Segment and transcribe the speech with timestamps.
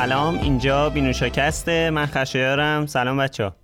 [0.00, 2.86] سلام اینجا بینوشاکسته من خشایارم.
[2.86, 3.56] سلام بچه ها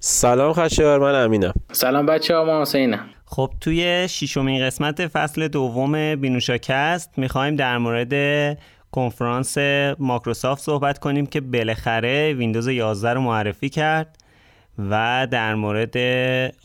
[0.00, 1.52] سلام خشایار من امینم.
[1.72, 3.08] سلام بچه ها ما حسینم.
[3.24, 8.14] خب توی ششمین قسمت فصل دوم بینوشاکست می‌خوایم در مورد
[8.92, 9.58] کنفرانس
[9.98, 14.18] ماکروسافت صحبت کنیم که بالاخره ویندوز 11 رو معرفی کرد
[14.78, 15.96] و در مورد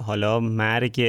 [0.06, 1.02] حالا مرگ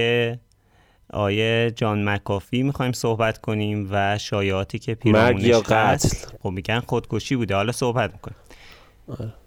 [1.12, 6.08] آیه جان مکافی می‌خوایم صحبت کنیم و شایعاتی که پیرامونش یا قتل؟
[6.42, 7.54] خب میگن خودکشی بوده.
[7.54, 8.36] حالا صحبت می‌کنیم.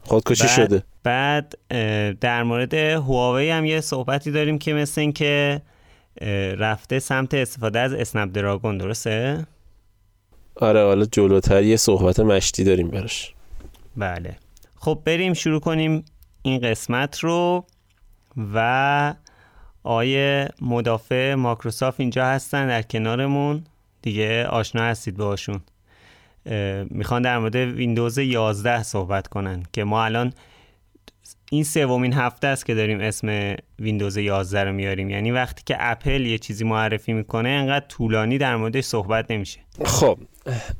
[0.03, 0.83] خودکشی بعد شده.
[1.03, 1.57] بعد
[2.19, 5.61] در مورد هواوی هم یه صحبتی داریم که مثل این که
[6.57, 8.77] رفته سمت استفاده از اسنپ دراگون.
[8.77, 9.47] درسته؟
[10.55, 13.33] آره حالا جلوتر یه صحبت مشتی داریم براش.
[13.97, 14.35] بله.
[14.75, 16.05] خب بریم شروع کنیم
[16.41, 17.65] این قسمت رو
[18.53, 19.13] و
[19.83, 23.63] آیه مدافع ماکروسافت اینجا هستن در کنارمون.
[24.01, 25.61] دیگه آشنا هستید باشون
[26.89, 30.33] می‌خوان در مورد ویندوز 11 صحبت کنن که ما الان
[31.51, 35.09] این سومین هفته است که داریم اسم ویندوز 11 رو میاریم.
[35.09, 39.59] یعنی وقتی که اپل یه چیزی معرفی می‌کنه انقدر طولانی در موردش صحبت نمیشه.
[39.85, 40.17] خب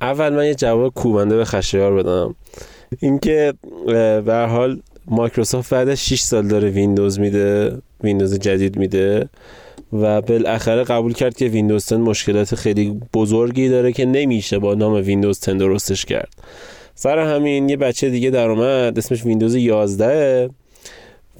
[0.02, 2.36] اول من یه جواب کوبنده به خشایار بدم.
[3.00, 3.54] اینکه
[4.26, 9.30] به حال مایکروسافت بعد از 6 سال داره ویندوز میده ویندوز جدید میده
[9.94, 14.94] و بالاخره قبول کرد که ویندوز 10 مشکلات خیلی بزرگی داره که نمیشه با نام
[14.94, 16.30] ویندوز 10 درستش کرد.
[16.96, 20.50] سر همین یه بچه دیگه در اومد اسمش ویندوز 11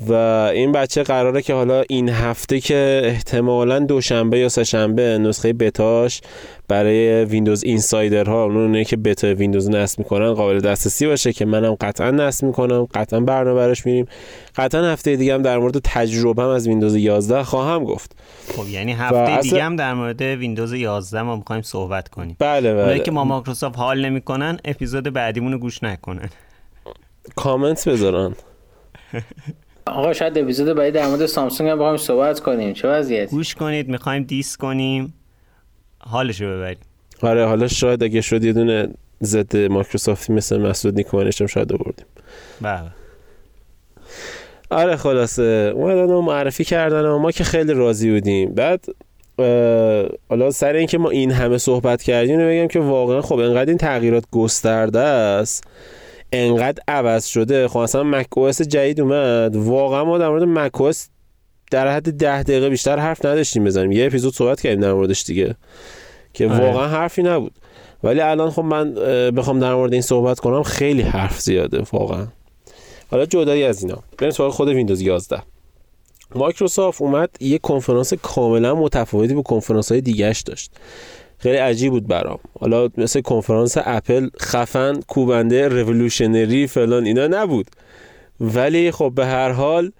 [0.08, 0.14] و
[0.54, 6.22] این بچه قراره که حالا این هفته که احتمالا دوشنبه یا سهشنبه نسخه بتاش
[6.68, 11.76] برای ویندوز Insider ها اونایی که بتا ویندوز نصب می‌کنن قابل دسترسی باشه که منم
[11.82, 14.06] قطعا نصب می‌کنم قطعا برنامه براش میریم.
[14.56, 18.16] قطعا هفته دیگه هم در مورد تجربه از ویندوز 11 خواهم گفت.
[18.56, 22.36] خب یعنی هفته اصلا- دیگه هم در مورد ویندوز 11 ما می‌خوایم صحبت کنیم.
[22.40, 26.30] بله اونایی بله که با مایکروسافت حال نمی‌کنن اپیزود بعدیمون رو گوش نکنن.
[27.36, 28.36] کامنت بذارن.
[29.90, 32.74] آقا شاید اپیزود بعدی در مورد سامسونگ هم بخوایم صحبت کنیم.
[32.74, 35.14] چه وضعیت؟ گوش کنید می‌خوایم diss کنیم.
[36.00, 36.78] حالشو ببریم.
[37.22, 38.90] آره حالا شاید اگه شد یه دونه
[39.24, 42.06] ضد مایکروسافتی مثل مسعود نیکومنش هم شاید آوردیم.
[42.62, 42.92] بله.
[44.70, 45.72] آره خلاصه.
[45.76, 48.54] اومدن و معرفی کردن و ما که خیلی راضی بودیم.
[48.54, 48.86] بعد
[50.30, 54.24] حالا سر اینکه ما این همه صحبت کردیم بگم که واقعا خب انقدر این تغییرات
[54.32, 55.64] گسترده است.
[56.32, 57.68] انقدر عوض شده.
[57.68, 59.56] خب اصلا مک او اس جدید اومد.
[59.56, 61.10] واقعا ما در مورد مک او اس
[61.72, 63.92] در حد ده دقیقه بیشتر حرف نداشتیم بزنیم.
[63.92, 65.56] یه اپیزود صحبت کردیم در موردش دیگه
[66.34, 66.66] که آره.
[66.66, 67.52] واقعا حرفی نبود.
[68.04, 68.94] ولی الان خب من
[69.32, 72.28] بخوام در مورد این صحبت کنم خیلی حرف زیاده واقعا.
[73.12, 73.98] حالا جدایی از اینا.
[74.18, 75.42] بریم سراغ خود ویندوز 11
[76.36, 80.72] مایکروسافت اومد یه کنفرانس کاملا متفاوتی با کنفرانس های دیگهش داشت.
[81.40, 82.40] خیلی عجیب بود برام.
[82.60, 87.68] حالا مثل کنفرانس اپل خفن کوبنده revolutionary فلان اینا نبود.
[88.40, 89.92] ولی خب به هر حال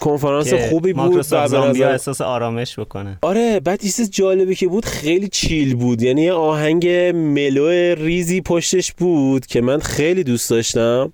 [0.00, 4.84] کنفرانس خوبی بود و زامبیا احساس آرامش بکنن آره بعد یه چیز جالبی که بود
[4.84, 6.02] خیلی chill بود.
[6.02, 11.12] یعنی یه آهنگ mellow ریزی پشتش بود که من خیلی دوست داشتم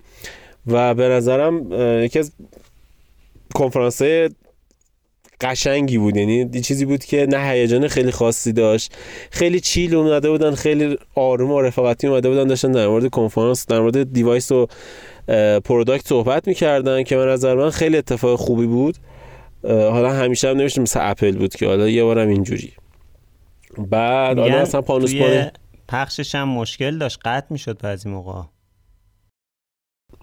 [0.66, 1.72] و به نظرم
[2.04, 2.32] یکی از
[3.54, 4.02] کنفرانس
[5.40, 6.16] قشنگی بود.
[6.16, 8.96] یعنی یه چیزی بود که نه هیجان خیلی خاصی داشت.
[9.30, 13.80] خیلی chill اومده بودن خیلی آروم و رفاقتی اومده بودن داشتن در مورد کنفرانس در
[13.80, 14.66] مورد device و
[15.64, 18.96] product صحبت می‌کردن که به نظر من خیلی اتفاق خوبی بود.
[19.64, 22.72] حالا همیشه هم نمیشه مثل اپل بود که حالا یه بارم اینجوری.
[23.78, 25.52] بعد حالا مثلا پانوس پانه
[25.88, 28.42] پخشش هم مشکل داشت قطع می‌شد بعضی موقع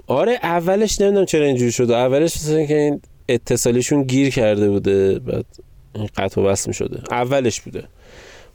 [0.07, 1.91] آره اولش نمی‌دونم چرا اینجوری شد.
[1.91, 5.45] اولش مثلا که این اتصالیشون گیر کرده بوده بعد
[6.17, 7.83] قطع و وصل شده اولش بوده.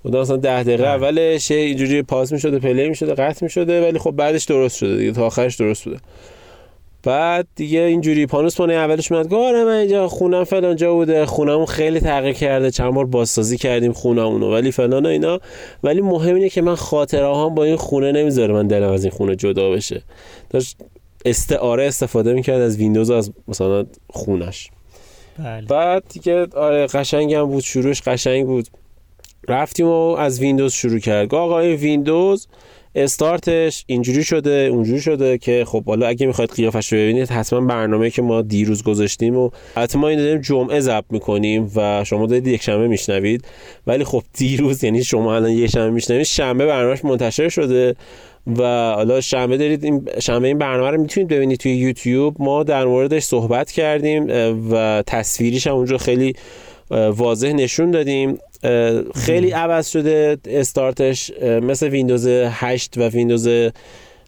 [0.03, 0.92] بوده مثلا ده دقیقه آره.
[0.92, 5.12] اولش یه اینجوری پاس می‌شده پلی می‌شده قطع می‌شده ولی خب بعدش درست شده دیگه
[5.12, 5.98] تا آخرش درست بوده.
[7.03, 11.66] بعد دیگه اینجوری پانوس پانای اولش میاد آره من اینجا خونم فلان جا بوده خونمون
[11.66, 15.41] خیلی تغییر کرده چند بار بازسازی کردیم خونمونو ولی فلان و اینا.
[15.83, 19.12] ولی مهم اینه که من خاطره هم با این خونه نمی‌ذاره من دلم از این
[19.12, 20.03] خونه جدا بشه.
[20.50, 20.77] داشت
[21.25, 24.71] استعاره استفاده می‌کرد از ویندوز از مثلا خونش.
[25.39, 25.67] بله.
[25.67, 28.69] بعد دیگه آره قشنگ هم بود شروعش قشنگ بود.
[29.49, 31.34] رفتیم و از ویندوز شروع کرد.
[31.34, 32.47] آقا این ویندوز
[32.95, 38.11] استارتش اینجوری شده اونجوری شده که خب حالا اگه می‌خواید قیافش رو ببینید حتما برنامه
[38.11, 42.63] که ما دیروز گذاشتیم و حتما این داریم جمعه ضبط می‌کنیم و شما دارید یک
[42.63, 43.45] شنبه میشنوید.
[43.87, 47.97] ولی خب دیروز یعنی شما الان یک شنبه میشنوید شنبه برنامهش منتشر شده.
[48.47, 52.37] و حالا شنبه دارید این شنبه این برنامه رو می‌تونید ببینید توی یوتیوب.
[52.39, 54.27] ما در موردش صحبت کردیم
[54.71, 56.34] و تصویریش هم اونجا خیلی
[56.91, 58.39] واضح نشون دادیم.
[59.15, 61.31] خیلی عوض شده استارتش.
[61.42, 63.48] مثل ویندوز 8 و ویندوز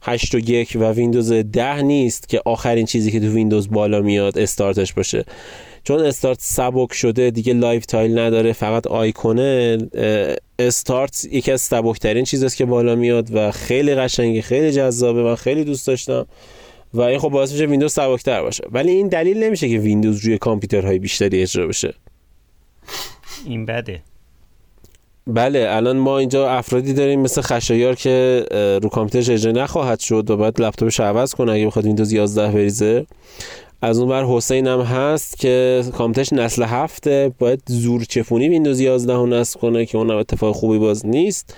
[0.03, 4.38] 8 و 1 و ویندوز 10 نیست که آخرین چیزی که تو ویندوز بالا میاد
[4.38, 5.25] استارتش باشه.
[5.84, 9.79] چون استارت سبک شده دیگه live tile نداره فقط آیکونه
[10.58, 15.64] استارت یکی از سبکترین چیزاست که بالا میاد و خیلی قشنگه خیلی جذابه من خیلی
[15.64, 16.26] دوست داشتم
[16.94, 18.64] و این خب باعث میشه ویندوز سبکتر باشه.
[18.73, 21.94] ولی این دلیل نمیشه که ویندوز روی کامپیوترهای بیشتری اجرا بشه.
[23.46, 24.02] این بده.
[25.26, 28.46] بله الان ما اینجا افرادی داریم مثل خشایار که
[28.82, 33.06] رو کامپیوترش اجرا نخواهد شد و باید لپتاپش عوض کنه اگه بخواد ویندوز 11 بریزه.
[33.84, 39.14] از اون بر حسین هم هست که کامپیوترش نسل هفته باید زور چفونی ویندوز 11
[39.14, 41.56] رو نصب کنه که اون اتفاق خوبی باز نیست.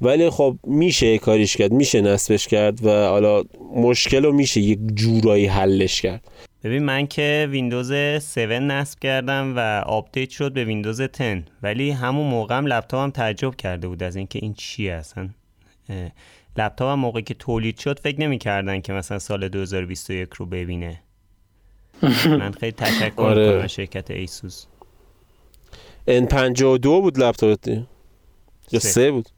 [0.00, 3.42] ولی خب میشه کاریش کرد میشه نصبش کرد و حالا
[3.76, 6.24] مشکل رو میشه یک جورایی حلش کرد.
[6.64, 12.26] ببین من که ویندوز 7 نصب کردم و آپدیت شد به ویندوز 10 ولی همون
[12.26, 15.28] موقع هم لپتاپم تعجب کرده بود از اینکه این چیه اصلا.
[16.56, 21.00] لپتاپ هم موقعی که تولید شد فکر نمی‌کردن که مثلا سال 2021 رو ببینه.
[22.26, 23.58] من خیلی تشکر آره.
[23.58, 24.66] کنم شرکت ایسوس.
[26.08, 27.68] N52 بود لپتاپت.
[28.72, 29.10] یا سه.
[29.10, 29.28] بود.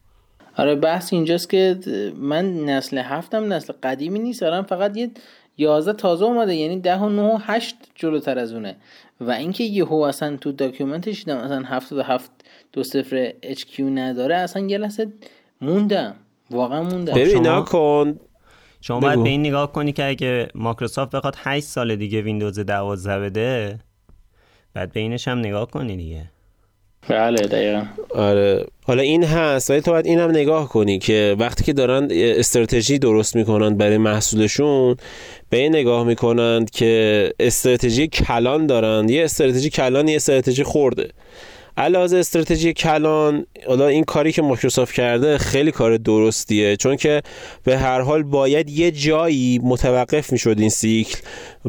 [0.57, 1.79] آره بحث اینجاست که
[2.17, 4.41] من نسل هفتم نسل قدیمی نیست.
[4.41, 5.11] دارم فقط یه
[5.59, 6.55] 11 تازه اومده.
[6.55, 8.77] یعنی 10 و 9 و 8 جلوتر از اونه.
[9.21, 12.31] و اینکه یهو اصلا تو document ش دیدم اصلا 77
[12.73, 15.09] دو صفر HQ نداره اصلا یه لحظه
[15.61, 16.15] موندم.
[16.51, 17.15] واقعا موندم.
[17.15, 18.21] ببین کن
[18.87, 23.19] شما باید به این نگاه کنی که اگه مایکروسافت بخواد 8 سال دیگه ویندوز 12
[23.19, 23.79] بده
[24.75, 26.31] بعد به اینش هم نگاه کنی دیگه.
[27.09, 27.85] بله دقیقا.
[28.15, 28.67] آره.
[28.85, 32.99] حالا این هست ولی تو باید این هم نگاه کنی که وقتی که دارن استراتژی
[32.99, 34.97] درست می‌کنن برای محصولشون
[35.51, 39.09] به این نگاه می‌کنند که استراتژی کلان دارن.
[39.09, 41.11] یه استراتژی کلان یه استراتژی خرده.
[41.77, 47.23] از لحاظ استراتژی کلان حالا این کاری که مایکروسافت کرده خیلی کار درستیه چون که
[47.65, 51.19] به هر حال باید یه جایی متوقف می‌شد این سیکل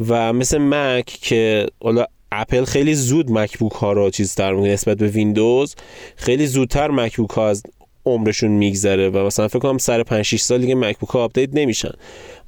[0.08, 5.08] و مثل مک که حالا اپل خیلی زود مک‌بوک ها رو چیز تر نسبت به
[5.08, 5.74] ویندوز
[6.16, 7.62] خیلی زودتر مک‌بوک ها از
[8.06, 11.92] عمرشون میگذره و مثلا فکر کنم سر 5 6 سال دیگه مک‌بوک ها آپدیت نمیشن.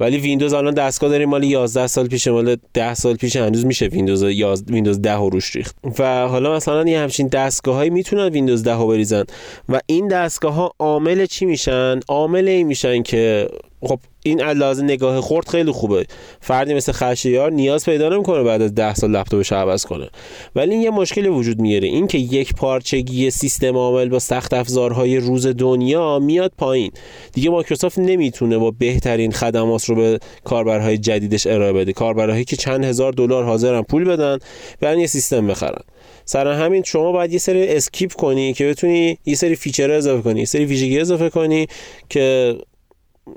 [0.01, 3.87] ولی ویندوز الان دستگاه داریم مال 11 سال پیش مال 10 سال پیش هنوز میشه
[3.87, 5.77] ویندوز 11 ویندوز 10 روش ریخت.
[5.99, 9.25] و حالا مثلا یه همچین دستگاهایی می‌تونن ویندوز 10 رو بریزن.
[9.69, 13.49] و این دستگاه ها عامل چی میشن؟ عامل این میشن که
[13.83, 16.07] خب این از لحاظ نگاه خرد خیلی خوبه.
[16.41, 20.09] فردی مثل خشایار نیاز پیدا نمی‌کنه بعد از 10 سال لپتاپش عوض کنه.
[20.57, 21.89] ولی این یه مشکلی وجود میاره.
[21.89, 26.91] این که یکپارچگی سیستم عامل با سخت افزارهای روز دنیا میاد پایین.
[27.33, 31.93] دیگه مایکروسافت نمی‌تونه با بهترین خدمات رو به کاربرهای جدیدش ارائه بده.
[31.93, 34.39] کاربرهایی که چند هزار دلار حاضرن پول بدن
[34.81, 35.83] برن یه سیستم بخرن.
[36.25, 40.39] سر همین شما باید یه سری skip کنی که بتونی یه سری feature اضافه کنی
[40.39, 41.67] یه سری ویژگی اضافه کنی
[42.09, 42.57] که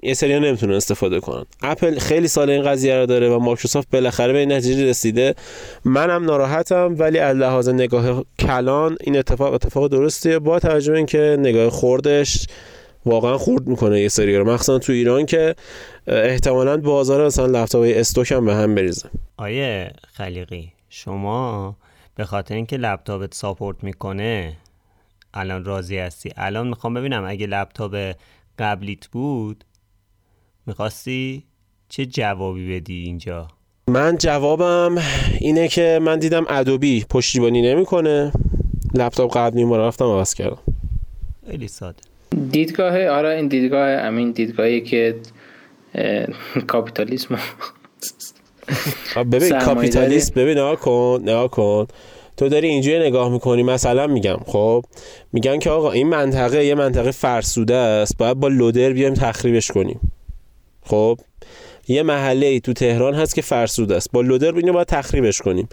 [0.04, 1.46] یه سری نمی‌تونن استفاده کنن.
[1.62, 5.36] اپل خیلی سال این قضیه رو داره و مایکروسافت بالاخره به این نتیجه رسیده.
[5.86, 11.70] منم ناراحتم ولی از لحاظ نگاه کلان این اتفاق اتفاق درستیه با توجه اینکه نگاه
[11.70, 12.48] خردش
[13.06, 14.52] واقعا خورد می‌کنه یه سری رو.
[14.54, 15.56] مخصوصا تو ایران که
[16.08, 19.10] احتمالا بازار مثلا لپتاپ استوک هم به هم بریزه.
[19.38, 21.76] آیه خلیقی شما
[22.16, 24.58] به خاطر اینکه لپتاپت ساپورت می‌کنه
[25.34, 28.16] الان راضی هستی؟ الان می‌خوام ببینم اگه لپتاپ
[28.60, 29.64] قبلیت بود
[30.66, 31.44] می‌خواستی
[31.90, 33.48] چه جوابی بدی اینجا؟
[33.88, 34.98] من جوابم
[35.40, 38.32] اینه که من دیدم ادوبی پشتیبانی نمی‌کنه.
[38.94, 40.60] لپتاپ قبلی ما رفتم عوض کردم.
[41.50, 42.11] خیلی ساده.
[42.52, 45.16] دیدگاه آره این دیدگاه امین دیدگاهی که
[46.68, 47.40] کاپیتالیسم.
[49.32, 51.88] ببین کاپیتالیسم ببین نگاه کن نگاه کن.
[52.38, 54.86] تو داری اینجوری نگاه می‌کنی مثلا میگم خب
[55.34, 60.00] میگن که آقا این منطقه یه منطقه فرسوده است باید با لودر بیایم تخریبش کنیم.
[60.84, 61.20] خب
[61.88, 64.12] یه محله ای تو تهران هست که فرسوده است.
[64.12, 65.70] با لودر اینو باید تخریبش کنیم.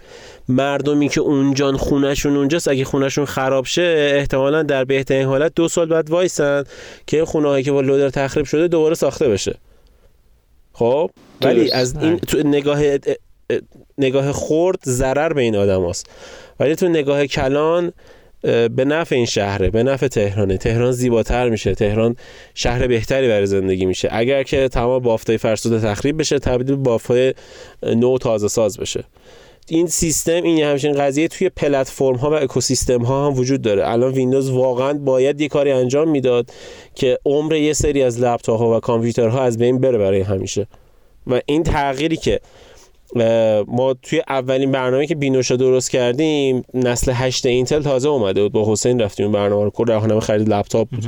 [0.47, 5.87] مردمی که اونجان خونشون اونجاست اگه خونشون خراب شه احتمالا در بهترین حالت دو سال
[5.87, 6.63] بعد وایسن
[7.07, 9.57] که خونه که با لودر تخریب شده دوباره ساخته بشه.
[10.73, 11.09] خب؟
[11.41, 12.81] ولی از این تو نگاه
[13.97, 16.09] نگاه خرد ضرر به این آدم هست.
[16.59, 17.93] ولی تو نگاه کلان
[18.41, 20.57] به نفع این شهره به نفع تهرانه.
[20.57, 21.75] تهران زیباتر میشه.
[21.75, 22.15] تهران
[22.53, 24.09] شهر بهتری برای زندگی میشه.
[24.11, 27.33] اگر که تمام بافتای فرسوده تخریب بشه تبدیل به بافتای
[27.83, 29.03] نو تازه ساز بشه.
[29.67, 33.89] این سیستم این همچین قضیه توی پلتفرم ها و اکوسیستم ها هم وجود داره.
[33.89, 36.49] الان ویندوز واقعا باید یه کاری انجام می‌داد
[36.95, 40.67] که عمر یه سری از لپتاپ ها و کامپیوترها از بین بره برای همیشه.
[41.27, 42.39] و این تغییری که
[43.67, 48.51] ما توی اولین برنامه که بینوشا درست کردیم نسل 8 اینتل تازه اومده بود.
[48.51, 49.69] با حسین رفتیم اون برنامه رو.
[49.69, 51.05] کل راهنمای خرید لپتاپ بود.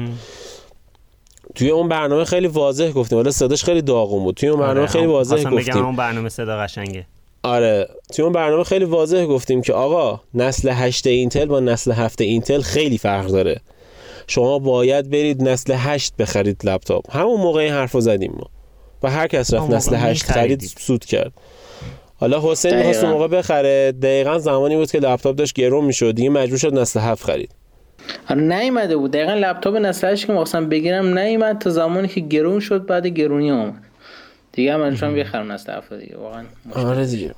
[1.55, 3.17] توی اون برنامه خیلی واضح گفتیم.
[3.19, 4.35] ولی صداش خیلی داغون بود.
[4.35, 5.85] توی اون برنامه آره، خیلی واضح گفتیم.
[5.85, 7.05] اون برنامه صدا قشنگه.
[7.43, 7.87] آره.
[8.13, 12.61] توی اون برنامه خیلی واضح گفتیم که آقا نسل 8 اینتل با نسل 7 اینتل
[12.61, 13.61] خیلی فرق داره.
[14.27, 17.15] شما باید برید نسل 8 بخرید لپتاپ.
[17.15, 18.47] همون موقع این حرفو زدیم ما.
[19.03, 21.31] و هر کس رفت نسل 8 خرید سود کرد.
[22.21, 23.91] حالا حسین می‌خواست موقع بخره.
[23.91, 26.11] دقیقا زمانی بود که لپتاپ داشت گرون می‌شد.
[26.11, 27.51] دیگه مجبور شد نسل 7 خرید.
[28.29, 29.11] آره نیومده بود.
[29.11, 33.51] دقیقا لپتاپ نسل 8 که مثلا بگیرم نیومد تا زمانی که گرون شد بعد گرونی
[33.51, 33.83] اومد.
[34.51, 36.17] دیگه هم انشان بخرم نسل 7 دیگه.
[36.17, 37.35] واقعا آره دیگه.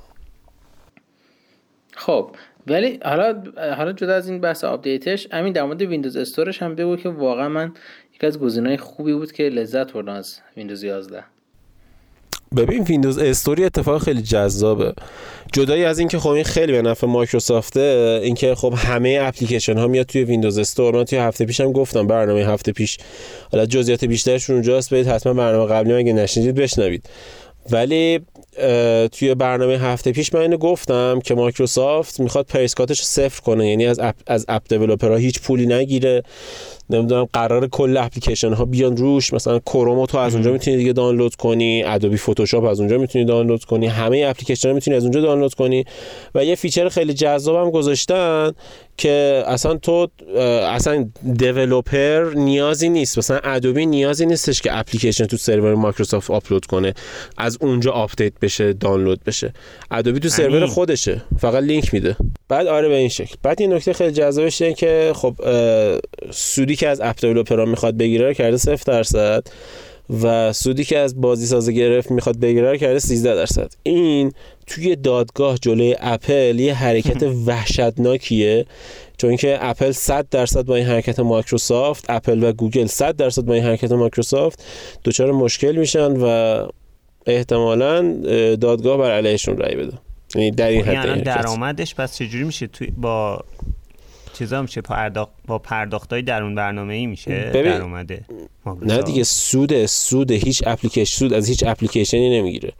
[1.96, 2.30] خب
[2.66, 3.42] ولی حالا
[3.76, 7.48] حالا جدا از این بحث آپدیتش همین در مورد ویندوز storeش هم بگو که واقعا
[7.48, 7.72] من
[8.14, 11.24] یکی از گزینه‌های خوبی بود که لذت بردم از ویندوز 11
[12.56, 14.92] ببین ویندوز store یه اتفاق خیلی جذابه.
[15.52, 20.06] جدایی از اینکه خب این خیلی به نفع مایکروسافته اینکه خب همه اپلیکیشن ها میاد
[20.06, 20.94] توی ویندوز store.
[20.94, 22.98] من توی هفته پیشم گفتم برنامه هفته پیش.
[23.52, 27.08] حالا جزئیات بیشترشون اونجاست برید حتما برنامه قبلی اگه نشنیدید بشنوید.
[27.70, 28.20] ولی
[29.12, 33.68] توی برنامه هفته پیش من اینو گفتم که مایکروسافت می‌خواد price cutش صفر کنه.
[33.68, 36.22] یعنی از app از app هیچ پولی نگیره.
[36.90, 39.32] نمی‌دونم قرار کل اپلیکیشن ها بیان روش.
[39.32, 41.82] مثلا کرومو تو از اونجا می‌تونی دیگه دانلود کنی.
[41.84, 43.86] ادوبی فتوشاپ از اونجا می‌تونی دانلود کنی.
[43.86, 45.84] همه اپلیکیشن ها می‌تونی از اونجا دانلود کنی.
[46.34, 48.52] و یه feature خیلی جذاب هم گذاشتن
[48.96, 50.08] که اصلا تو
[50.68, 53.18] اصلا developer نیازی نیست.
[53.18, 56.94] مثلا ادوبی نیازی نیستش که اپلیکیشن تو سرور مایکروسافت آپلود کنه.
[57.38, 59.52] از اونجا آپدیت بشه دانلود بشه.
[59.90, 61.22] ادوبی تو سرور خودشه.
[61.38, 62.16] فقط لینک میده.
[62.48, 63.34] بعد آره به این شکل.
[63.42, 65.34] بعد این نکته خیلی جذابش اینه که خب
[66.30, 69.46] سودی که از app developerها می‌خواد بگیره رو کرده 0 درصد.
[70.22, 73.72] و سودی که از بازی سازها گرفت می‌خواد بگیره رو کرده 13 درصد.
[73.82, 74.32] این
[74.66, 78.66] توی دادگاه جلوی اپل یه حرکت وحشتناکیه.
[79.16, 83.54] چون اینکه اپل 100 درصد با این حرکت مایکروسافت اپل و گوگل 100 درصد با
[83.54, 84.64] این حرکت مایکروسافت
[85.04, 86.66] دچار مشکل میشن و
[87.26, 88.12] احتمالا
[88.56, 89.98] دادگاه بر علیهشون رأی بده.
[90.34, 93.44] یعنی در این حد یعنی درآمدش پس چجوری میشه توی با
[94.38, 98.24] چیزا میشه پرداخت با پرداختای درون برنامه ای میشه درآمده
[98.82, 102.72] نه دیگه سود سود هیچ اپلیکیشن سود از هیچ اپلیکیشنی نمی‌گیره.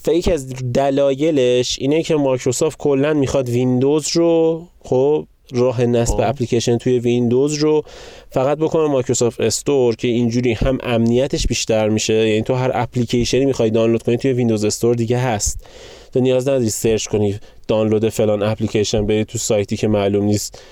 [0.00, 6.20] یکی از دلایلش اینه که مایکروسافت کلا می‌خواد ویندوز رو خب راه نصب خب.
[6.20, 7.82] اپلیکیشن توی ویندوز رو
[8.30, 12.28] فقط بکنه مایکروسافت store که اینجوری هم امنیتش بیشتر میشه.
[12.28, 15.66] یعنی تو هر اپلیکیشنی می‌خوای دانلود کنی توی ویندوز store دیگه هست.
[16.14, 20.62] تو نیاز نداری search کنی دانلود فلان اپلیکیشن بری تو سایتی که معلوم نیست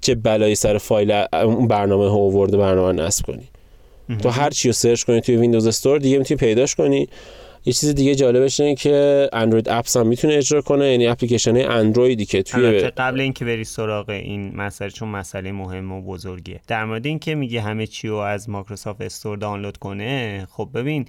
[0.00, 3.48] چه بلایی سر فایل اون برنامه ها آورده برنامه نصب کنی.
[4.22, 7.08] تو هر چی رو search کنی توی ویندوز store دیگه می‌تونی پیداش کنی.
[7.64, 12.24] یه چیز دیگه جالبش اینه که اندروید apps هم می‌تونه اجرا کنه یعنی اپلیکیشن اندرویدی
[12.24, 16.60] که توی قبل اینکه بری سراغ این مسئله چون مسئله مهم و بزرگیه.
[16.66, 21.06] در مورد اینکه میگه همه چی رو از مایکروسافت store دانلود کنه خب ببین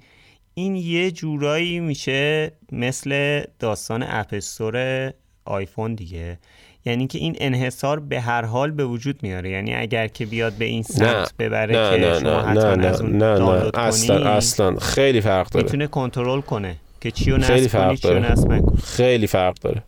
[0.58, 5.10] این یه جورایی میشه مثل داستان app store
[5.44, 6.38] آیفون دیگه.
[6.84, 9.50] یعنی که این انحصار به هر حال به وجود میاره.
[9.50, 13.00] یعنی اگر که بیاد به این سمت ببره نه که نه شما نه حتما از
[13.00, 13.70] اون نه نه.
[13.74, 14.76] اصلا اصلا.
[14.76, 15.64] خیلی فرق داره.
[15.64, 19.82] می‌تونه کنترل کنه که چیو نصب کنی چیو نصب خیلی فرق داره.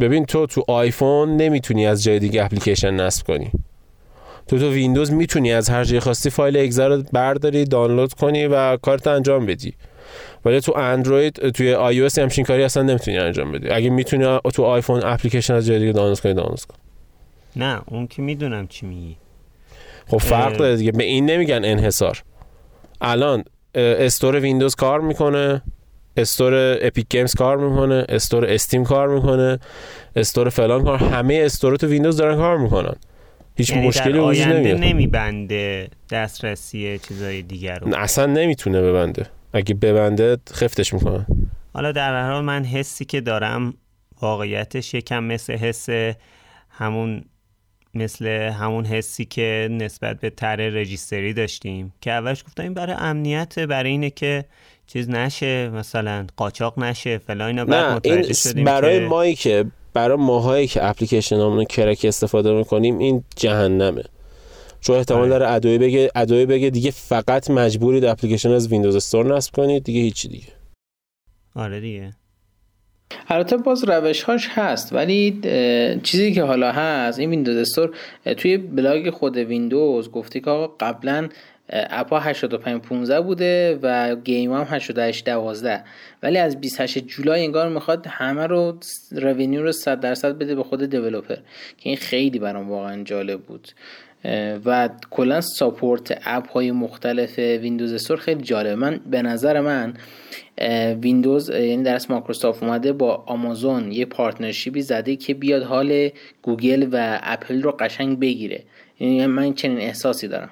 [0.00, 3.50] ببین تو تو آیفون نمی‌تونی از جای دیگه اپلیکیشن نصب کنی.
[4.48, 8.76] تو تو ویندوز می‌تونی از هر جای خواستی فایل اگزر رو برداری دانلود کنی و
[8.76, 9.74] کارت انجام بدی.
[10.44, 13.70] ولی تو اندروید توی آی او همچین کاری اصلا نمی‌تونی انجام بدی.
[13.70, 16.76] اگه می‌تونی تو آیفون اپلیکیشن از جای دیگه دانلود کنی دانلود کن.
[17.56, 19.16] نه اون که می‌دونم چی میگی.
[20.06, 20.92] خب فرق داره دیگه.
[20.92, 22.22] به این نمیگن انحصار.
[23.00, 25.62] الان store ویندوز کار می‌کنه
[26.16, 29.58] store Epic Games کار می‌کنه store Steam کار می‌کنه
[30.16, 32.94] store فلان کار همه استور تو ویندوز دارن کار می‌کنن.
[33.58, 34.78] هیچ یعنی مشکلی وجود نمیاد.
[34.78, 37.96] نمیبنده دسترسی چیزای دیگر رو.
[37.96, 39.26] اصلا نمی‌تونه ببنده.
[39.52, 41.26] اگه ببنده خفتش می‌کنه.
[41.74, 43.74] حالا در هر حال من حسی که دارم
[44.20, 45.86] واقعیتش یکم مثل حس
[46.70, 47.24] همون
[47.94, 51.92] مثل همون حسی که نسبت به طرح رجیستری داشتیم.
[52.00, 54.44] که اولش گفتم این برای امنیت برای اینه که
[54.86, 59.64] چیز نشه مثلا قاچاق نشه فلان اینا بعد متوجه شدیم برای مایی که
[59.98, 64.04] برای ماهایی که اپلیکیشن همون crack استفاده می‌کنیم این جهنمه.
[64.80, 65.30] چون احتمال آره.
[65.30, 70.00] داره ادوی بگه ادوی بگه دیگه فقط مجبورید اپلیکیشن از Windows Store نصب کنید دیگه
[70.00, 70.52] هیچی دیگه.
[71.54, 72.12] آره دیگه.
[73.28, 75.40] البته باز روش هاش هست ولی
[76.02, 77.90] چیزی که حالا هست این Windows Store
[78.36, 81.28] توی بلاگ خود ویندوز گفتی که آقا قبلا
[81.70, 85.84] اپ ها 85 15 بوده و game هم 88 12
[86.22, 88.78] ولی از 28 جولای انگار می‌خواد همه رو
[89.12, 91.34] رونیو رو 100 درصد بده به خود developer
[91.78, 93.68] که این خیلی برام واقعا جالب بود.
[94.64, 98.78] و کلا support اپ های مختلف Windows Store خیلی جالب.
[98.78, 99.94] من به نظر من
[101.00, 106.08] ویندوز یعنی درس مایکروسافت اومده با آمازون یه partnership ی زده که بیاد حال
[106.42, 108.62] گوگل و اپل رو قشنگ بگیره.
[109.00, 110.50] یعنی من چنین احساسی دارم.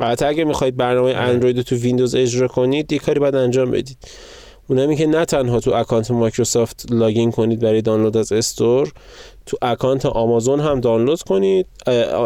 [0.00, 3.98] البته اگه می‌خواید برنامه اندروید رو تو ویندوز اجرا کنید یه کاری باید انجام بدید.
[4.68, 8.92] اونم که نه تنها تو اکانت مایکروسافت login کنید برای دانلود از store
[9.46, 11.66] تو اکانت آمازون هم دانلود کنید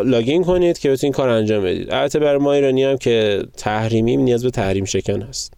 [0.05, 1.93] login کنید که بتونید کار انجام بدید.
[1.93, 5.53] البته برای ما ایرانی هم که تحریمی نیاز به تحریم شکن هست.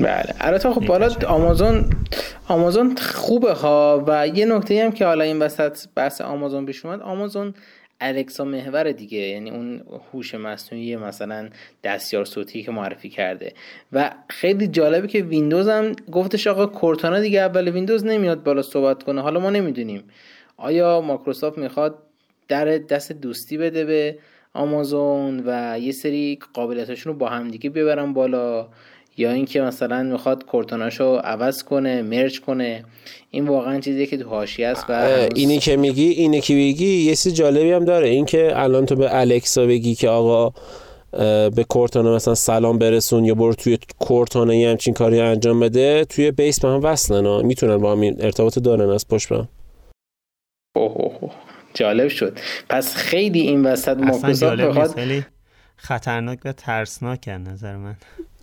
[0.00, 0.34] بله.
[0.40, 1.90] البته خب بالا آمازون
[2.48, 7.00] آمازون خوبه ها و یه نکته هم که حالا این وسط بحث آمازون پیش اومد.
[7.00, 7.54] آمازون
[8.00, 11.48] الکسا محور دیگه یعنی اون هوش مصنوعی مثلا
[11.84, 13.52] دستیار صوتی که معرفی کرده.
[13.92, 19.02] و خیلی جالبه که ویندوز هم گفتش آقا کورتانا دیگه اول ویندوز نمیاد بالا صحبت
[19.02, 19.20] کنه.
[19.20, 20.04] حالا ما نمی‌دونیم.
[20.56, 21.98] آیا مایکروسافت می‌خواد
[22.48, 24.18] در دست دوستی بده به
[24.54, 28.68] آمازون و یه سری قابلیتاشون رو با همدیگه ببرن بالا؟
[29.18, 32.84] یا اینکه مثلا می‌خواد کورتاناشو عوض کنه مرج کنه
[33.30, 34.92] این واقعا چیزیه که تو حاشیه است و
[35.34, 38.08] اینی که میگی اینی که میگی یه چیز جالبی هم داره.
[38.08, 40.52] اینکه الان تو به الکسا بگی که آقا
[41.50, 46.30] به کورتانا مثلا سلام برسون یا برو توی کورتانا یه همچین کاری انجام بده توی
[46.30, 49.48] بیس به هم وصلن می‌تونن با هم ارتباط دارن از پشت به
[50.76, 51.30] اوه
[51.74, 52.38] جالب شد.
[52.68, 55.24] پس خیلی این وسط مایکروسافت خیلی
[55.76, 57.96] خطرناک و ترسناک نظر من.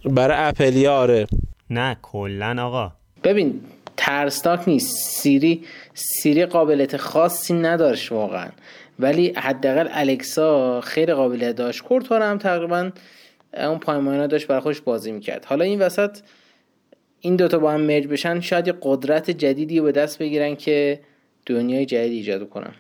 [0.06, 1.28] برای اپلی آره؟
[1.70, 2.92] نه کلا آقا.
[3.24, 3.62] ببین
[3.98, 4.98] ترسناک نیست.
[4.98, 8.50] سیری سیری قابلیت خاصی نداشت واقعا.
[9.00, 11.84] ولی حداقل الکسا خیلی قابلیت داشت.
[11.84, 12.92] کورتانا هم تقریبا
[13.54, 15.46] اون پایماینا داشت برای خودش بازی می‌کرد.
[15.46, 16.18] حالا این وسط
[17.20, 21.00] این دوتا با هم merge بشن شاید یه قدرت جدیدی رو به دست بگیرن که
[21.46, 22.74] دنیای جدید ایجاد کنن.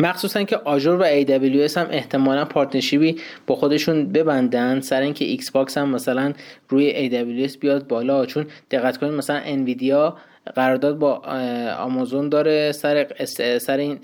[0.00, 4.80] مخصوصا که Azure و AWS هم احتمالا partnership ی با خودشون ببندن.
[4.80, 6.32] سر اینکه ایکس باکس هم مثلا
[6.68, 10.16] روی AWS بیاد بالا چون دقت کنید مثلا انویدیا
[10.56, 11.14] قرارداد با
[11.78, 13.06] آمازون داره سر
[13.58, 13.98] سر این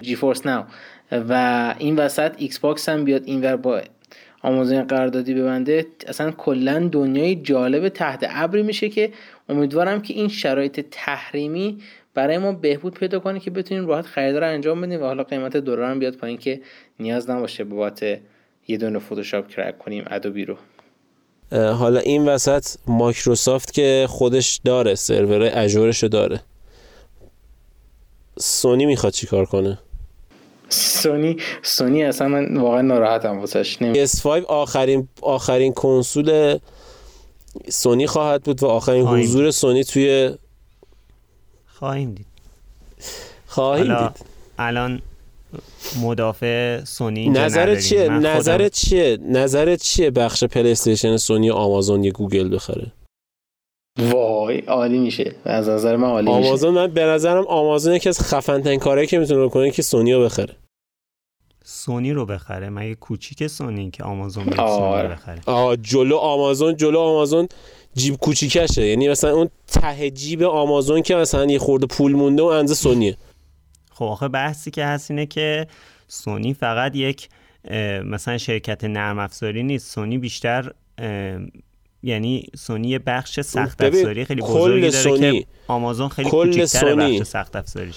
[0.00, 0.64] GeForce Now
[1.12, 3.80] و این وسط ایکس باکس هم بیاد اینور با
[4.42, 5.86] آمازون قراردادی ببنده.
[6.06, 9.12] اصلا کلا دنیای جالب تحت ابری میشه که
[9.48, 11.78] امیدوارم که این شرایط تحریمی
[12.16, 15.56] برای ما بهبود پیدا کنه که بتونیم راحت خرید رو انجام بدیم و حالا قیمت
[15.56, 16.60] دلار هم بیاد پایین که
[17.00, 18.02] نیاز نباشه بابت
[18.68, 20.56] یه دونه فتوشاپ کرک کنیم ادوبی رو
[21.52, 26.40] حالا این وسط مایکروسافت که خودش داره سرور اجورش داره.
[28.38, 29.78] سونی می‌خواد چیکار کنه؟
[30.68, 33.78] سونی سونی اصلا من واقعا ناراحتم واسش.
[33.78, 36.58] PS5 آخرین آخرین کنسول
[37.68, 40.30] سونی خواهد بود و آخرین حضور سونی توی
[41.78, 42.26] خواهیم دید.
[43.46, 44.26] خواهیم دید.
[44.58, 45.02] الان
[46.02, 52.54] مدافع سونی نظرت چیه؟ نظرت چیه؟ نظرت چیه بخش پلی استیشن سونی آمازون یه گوگل
[52.54, 52.92] بخره؟
[53.98, 55.34] وای عالی میشه.
[55.44, 59.18] از نظر من عالی آمازون من به نظرم آمازون یکی از خفن ترین کارهایی که
[59.18, 60.56] می‌تونه کنه که سونی رو بخره.
[61.64, 62.70] سونی رو بخره.
[62.70, 65.40] مگه کوچیک سونی که آمازون سونی رو بخره.
[65.46, 67.48] آه جلو آمازون جلو آمازون.
[67.96, 68.86] جیب کوچیکشه.
[68.86, 73.16] یعنی مثلا اون ته جیب آمازون که مثلا یه خورده پول مونده و اندازه سونیه.
[73.90, 75.66] خب آخه بحثی که هست اینه که
[76.08, 77.28] سونی فقط یک
[78.04, 79.90] مثلا شرکت نرم افزاری نیست.
[79.94, 80.72] سونی بیشتر
[82.02, 85.40] یعنی سونی بخش سخت افزاری خیلی بزرگی داره سونی.
[85.40, 87.18] که آمازون خیلی کل سونی.
[87.18, 87.96] بخش سخت افزاریش.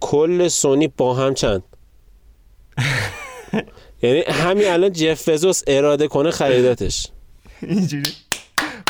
[0.00, 1.62] کل سونی با هم چند؟
[4.02, 7.06] یعنی همین الان جف فزوس اراده کنه خریدتش
[7.62, 8.10] اینجوری.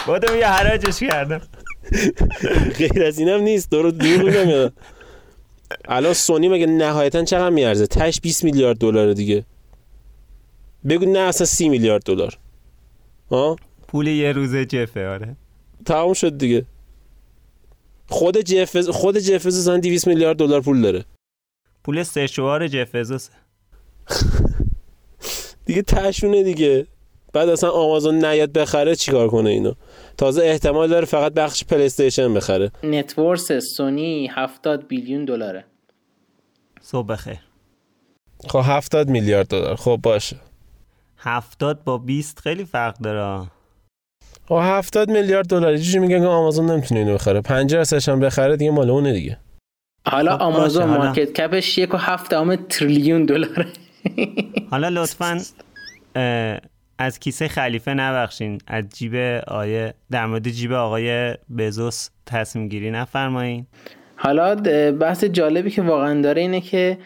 [0.06, 1.40] بودم یه حراجش کردم.
[2.78, 3.70] غیر از اینم نیست.
[3.70, 4.72] دور دور نمیاد
[5.84, 9.44] الان سونی مگه نهایتا چقدر میارزه؟ تش 20 میلیارد دلار دیگه.
[10.88, 12.38] بگو نه اصلا 30 میلیارد دلار.
[13.30, 13.56] ها
[13.88, 15.36] پول یه روزه جفه آره.
[15.86, 16.66] تمام شد دیگه.
[18.08, 21.04] خود جف خود جف زن 200 میلیارد دلار پول داره.
[21.84, 22.94] پول سشوار جف
[25.66, 26.86] دیگه تشونه دیگه.
[27.32, 29.72] بعد اصلا آمازون نیاد بخره چیکار کنه اینو؟
[30.16, 32.70] تازه احتمال داره فقط بخش پلی استیشن بخره.
[32.82, 35.64] net worth سونی 70 billion دلاره.
[36.80, 37.38] صبح بخیر.
[38.48, 39.76] خب 70 میلیارد دلار.
[39.76, 40.36] خب باشه.
[41.18, 43.46] 70 با 20 خیلی فرق داره.
[44.48, 48.56] خب 70 میلیارد دلار چیزی میگن که آمازون نمی‌تونه اینو بخره؟ 50 درصدش هم بخره
[48.56, 49.38] دیگه مال اونه دیگه.
[50.06, 52.34] حالا خب آمازون market cap ش یک و هفت
[52.68, 53.66] تریلیون دلاره.
[54.70, 55.40] حالا لطفا
[57.02, 58.58] از کیسه خلیفه نبخشین.
[58.66, 59.14] از جیب
[59.46, 63.66] آیه در مورد جیب آقای بزوس تصمیم گیری نفرمایین.
[64.16, 64.54] حالا
[64.92, 66.98] بحث جالبی که واقعا داره اینه که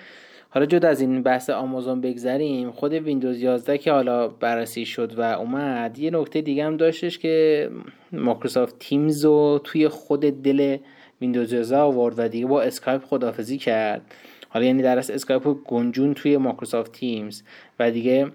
[0.51, 5.23] حالا جدا از این بحث آمازون بگذریم خود ویندوز 11 که حالا بررسی شد و
[5.23, 7.69] اومد یه نکته دیگه هم داشتش که
[8.13, 10.77] مایکروسافت Teams رو توی خود دل
[11.21, 14.03] ویندوز 11 آورد و دیگه با اسکایپ خداحافظی کرد.
[14.49, 17.43] حالا یعنی در اسکایپ گنجوند توی مایکروسافت Teams
[17.79, 18.27] و دیگه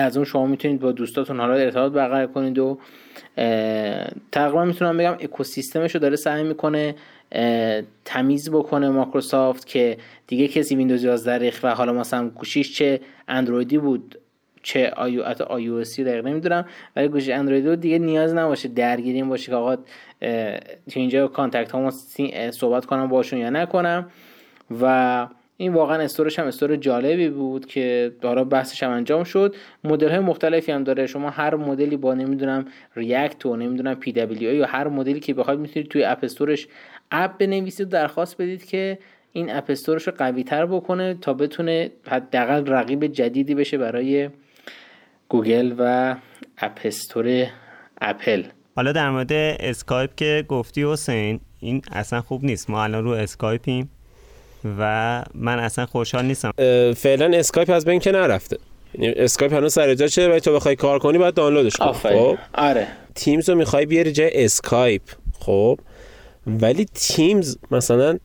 [0.00, 2.78] از اون شما می‌تونید با دوستاتون حالا ارتباط برقرار کنید و
[4.32, 6.94] تقریبا می‌تونم بگم اکوسیستمش رو داره سعی می‌کنه
[8.04, 13.78] تمیز بکنه مایکروسافت که دیگه کسی ویندوز 11 ریخت و حالا مثلا گوشیش چه اندرویدی
[13.78, 14.18] بود
[14.62, 16.64] چه آیو ات iOS ی دقیق نمی‌دونم
[16.96, 19.82] ولی گوشی اندرویدی بود دیگه نیاز نباشه درگیریم باشه که آقا تو
[20.94, 21.90] اینجا contact هامو
[22.50, 24.10] صحبت کنم باشون یا نکنم.
[24.80, 25.26] و
[25.60, 29.54] این واقعا store ش هم store جالبی بود که دارا بحثش هم انجام شد.
[29.84, 31.06] مدل های مختلفی هم داره.
[31.06, 32.64] شما هر مدلی با نمی‌دونم
[32.96, 36.68] React و نمی‌دونم PWA یا هر مدلی که بخواید می‌تونید توی app store ش
[37.10, 38.98] اپ بنویسید و درخواست بدید که
[39.32, 44.28] این app store ش رو قوی تر بکنه تا بتونه حداقل رقیب جدیدی بشه برای
[45.28, 46.16] گوگل و
[46.58, 47.46] app store
[48.00, 48.42] اپل
[48.76, 52.70] حالا در مورد اسکایپ که گفتی حسین این اصلا خوب نیست.
[52.70, 53.90] ما الان رو اسکایپیم
[54.64, 56.50] و من اصلا خوشحال نیستم.
[56.96, 58.58] فعلا اسکایپ از بین که نرفته.
[58.94, 61.92] یعنی اسکایپ هنوز سر جاشه و تو بخوای کار کنی باید دانلودش کنی.
[61.92, 62.86] خب؟ آره.
[63.14, 65.02] تیمز رو می‌خوای بیاری جای اسکایپ.
[65.40, 65.78] خب؟
[66.46, 68.18] ولی تیمز مثلا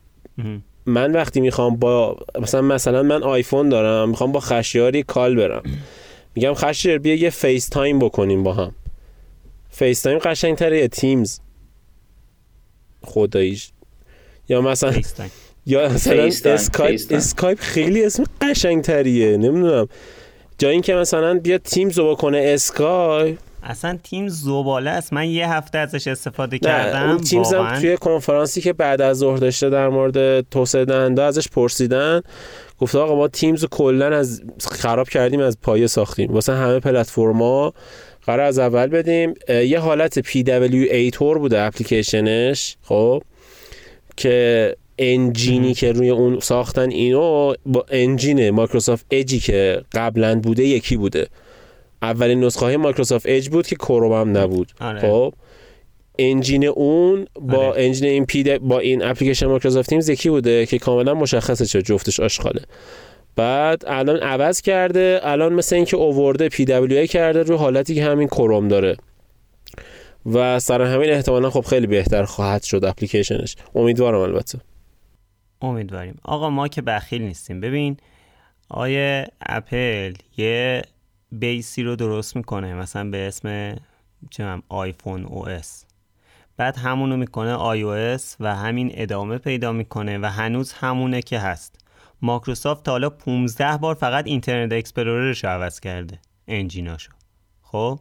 [0.85, 5.63] من وقتی می‌خوام با مثلا مثلا من آیفون دارم می‌خوام با خشیاری call برم.
[6.35, 8.75] میگم خشیار بیا یه فیس تایم بکنیم با هم.
[9.69, 11.39] فیس تایم قشنگتره یا تیمز.
[13.03, 13.71] خداییش.
[14.49, 15.01] یا مثلا
[15.65, 19.87] یا مثلا اسکایپ اسکایپ خیلی اسم قشنگتریه نمی‌دونم.
[20.57, 25.13] جا اینکه مثلا بیا تیمز رو بکنه اسکایپ اصلا تیم زباله است.
[25.13, 29.37] من یه هفته ازش استفاده کردم اون تیم هم توی کنفرانسی که بعد از ظهر
[29.37, 32.21] داشته در مورد توسعه دهنده ازش پرسیدن
[32.79, 36.31] گفت آقا ما تیمز کلا از خراب کردیم از پایه ساختیم.
[36.31, 37.73] واسه همه پلتفرما
[38.25, 39.33] قرار از اول بدیم.
[39.49, 43.23] یه حالت PWA بوده اپلیکیشنش خب
[44.17, 50.63] که engine ی که روی اون ساختن اینو با engine مایکروسافت اجی که قبلا بوده
[50.63, 51.27] یکی بوده.
[52.01, 54.71] اولین نسخه های مایکروسافت اج بود که کروم هم نبود.
[54.81, 54.99] آره.
[54.99, 55.33] خب
[56.19, 57.85] engine اون با آره.
[57.85, 62.61] engine این PWA این اپلیکیشن مایکروسافت تیمز یکی بوده که کاملا مشخصه چه جفتش آشغاله.
[63.35, 68.67] بعد الان عوض کرده الان مثل اینکه اوورده PWA کرده رو حالتی که همین کروم
[68.67, 68.97] داره.
[70.33, 73.55] و سر همین احتمالا خب خیلی بهتر خواهد شد اپلیکیشنش.
[73.75, 74.59] امیدوارم البته.
[75.63, 76.19] امیدواریم.
[76.23, 77.61] آقا ما که بخیل نیستیم.
[77.61, 77.97] ببین
[78.69, 80.81] آقا اپل یه
[81.31, 82.73] base ی رو درست می‌کنه.
[82.73, 83.75] مثلا به اسم
[84.29, 85.85] چه آیفون OS.
[86.57, 91.75] بعد همونو می‌کنه iOS و همین ادامه پیدا می‌کنه و هنوز همونه که هست.
[92.21, 96.19] مایکروسافت تا حالا 15 بار فقط اینترنت اکسپلوررش رو عوض کرده.
[96.47, 97.11] engine اشو.
[97.61, 97.99] خب؟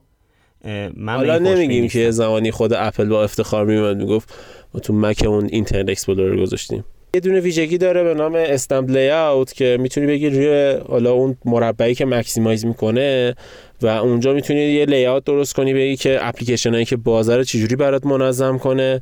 [0.94, 4.35] من حالا نمیگم که زمانی خود اپل با افتخار میومد می‌گفت
[4.75, 6.85] ما تو مک اون اینترنت اکسپلورر گذاشتیم.
[7.14, 11.94] یه دونه ویژگی داره به نام snap layout که می‌تونی بگی روی حالا اون مربعی
[11.94, 13.35] که maximize می‌کنه
[13.83, 17.77] و اونجا می‌تونی یه layout درست کنی بگی که اپلیکیشن هایی که بازه رو چجوری
[17.77, 19.01] برات منظم کنه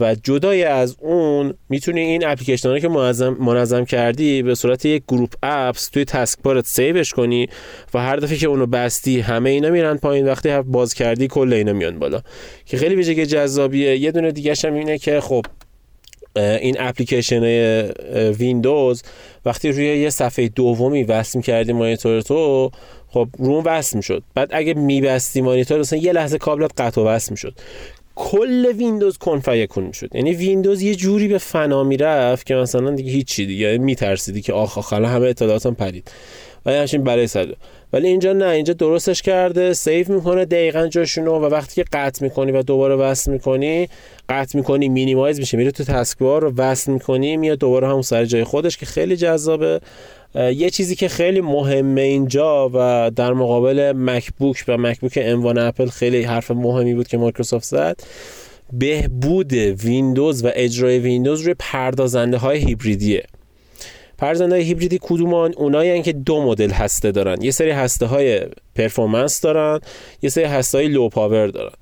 [0.00, 5.02] و جدای از اون می‌تونی این اپلیکیشن هایی که منظم, منظم کردی به صورت یک
[5.08, 7.48] group apps توی taskbar ت save ش کنی
[7.94, 10.26] و هر دفعه که اونو بستی همه اینا میرن پایین.
[10.26, 12.20] وقتی باز کردی کل اینا میان بالا.
[12.66, 13.96] که خیلی ویژگی جذابیه.
[13.96, 15.46] یه دونه دیگه هم اینه که خب
[16.36, 17.42] این اپلیکیشن
[18.30, 19.02] ویندوز
[19.44, 22.70] وقتی روی یه صفحه دومی وصل کردی مانیتور تو
[23.08, 24.22] خب روم وصل می‌شد.
[24.34, 27.54] بعد اگه میبستی مانیتور مثلا یه لحظه کابلت قطع و وصل می‌شد.
[28.14, 30.08] کل ویندوز کن فیکون می‌شد.
[30.14, 33.78] یعنی ویندوز یه جوری به فنا می‌رفت که مثلا دیگه هیچی دیگه.
[33.78, 36.10] میترسیدی که آخ آخ همه اطلاعاتم پرید.
[36.66, 37.46] و همچین بساط.
[37.92, 42.52] ولی اینجا نه اینجا درستش کرده save می‌کنه دقیقا جاشونو و وقتی که قطع می‌کنی
[42.52, 43.88] و دوباره وصل می‌کنی
[44.28, 48.44] قطع می‌کنی minimize میشه میره تو taskbar رو وصل می‌کنی میاد دوباره همون سر جای
[48.44, 49.80] خودش که خیلی جذابه.
[50.34, 56.22] یه چیزی که خیلی مهمه اینجا و در مقابل مکبوک و مکبوک M1 اپل خیلی
[56.22, 58.00] حرف مهمی بود که مایکروسافت زد.
[58.72, 63.24] بهبود ویندوز و اجرای ویندوز روی پردازنده های هیبریدیه.
[64.18, 67.42] پردازنده هیبریدی کدومان اونایی که دو مدل هسته دارن.
[67.42, 68.40] یه سری هسته های
[68.74, 69.80] performance دارن
[70.22, 71.72] یه سری هسته های low power دارن.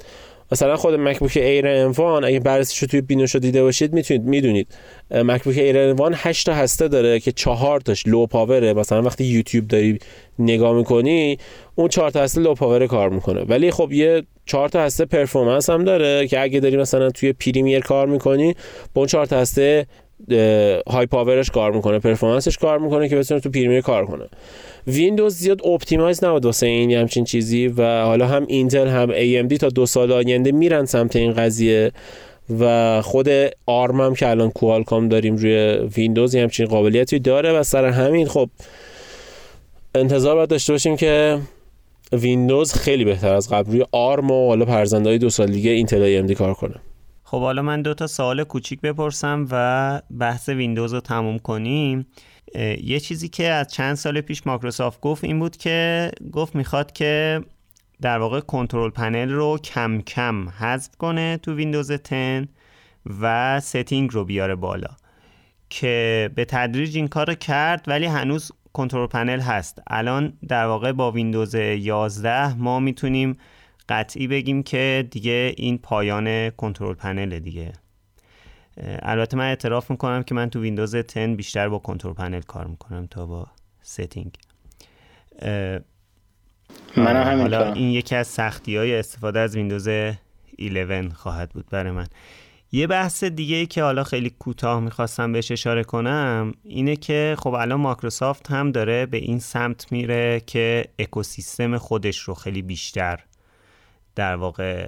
[0.53, 4.67] مثلا خود مکبوک ایر M1 اگه بررسیش رو توی ویدیوشو دیده باشید می‌تونید می‌دونید.
[5.11, 9.25] مکبوک ایر M1 8 تا هسته داره که 4 تاش low power ه مثلا وقتی
[9.25, 9.99] یوتیوب داری
[10.39, 11.39] نگاه می‌کنی
[11.75, 13.41] اون 4 تا هسته low power کار می‌کنه.
[13.41, 17.81] ولی خب یه 4 تا هسته performance هم داره که اگه داری مثلا توی پریمیر
[17.81, 18.55] کار می‌کنی
[18.95, 19.87] با اون 4 تا هسته
[20.87, 24.25] های power ش کار می‌کنه performance ش کار می‌کنه که بتونه تو پریمیر کار کنه.
[24.87, 29.69] ویندوز زیاد optimize نبود واسه این همچین چیزی و حالا هم اینتل هم AMD تا
[29.69, 31.93] دو سال آینده میرن سمت این قضیه
[32.61, 33.29] و خود
[33.67, 38.51] آرم هم که الان کوالکام داریم روی ویندوز همچین قابلیتی داره و سر همین خب
[39.95, 41.39] انتظار باید داشته باشیم که
[42.13, 46.33] ویندوز خیلی بهتر از قبل روی آرم و حالا پردازنده‌های دو سال دیگه اینتل AMD
[46.33, 46.75] کار کنه.
[47.25, 52.07] خب حالا من دو تا سوال کوچیک بپرسم و بحث ویندوز رو تموم کنیم.
[52.83, 57.41] یه چیزی که از چند سال پیش مایکروسافت گفت این بود که گفت می‌خواد که
[58.03, 62.49] در واقع control panel رو کم کم حذف کنه تو ویندوز 10
[63.21, 64.91] و setting رو بیاره بالا
[65.71, 69.83] که به تدریج این کار کرد ولی هنوز control panel هست.
[69.87, 73.37] الان در واقع با ویندوز 11 ما می‌تونیم
[73.89, 77.73] قطعی بگیم که دیگه این پایان control panel دیگه.
[79.03, 83.07] البته من اعتراف می‌کنم که من تو ویندوز 10 بیشتر با control panel کار می‌کنم
[83.07, 83.47] تا با
[83.83, 84.35] setting
[86.97, 89.89] من حالا این یکی از سختی های استفاده از ویندوز
[90.59, 92.07] 11 خواهد بود برای من.
[92.73, 97.55] یه بحث دیگه ای که حالا خیلی کوتاه می‌خواستم بهش اشاره کنم اینه که خب
[97.55, 103.21] الان مایکروسافت هم داره به این سمت میره که اکوسیستم خودش رو خیلی بیشتر
[104.17, 104.87] در واقع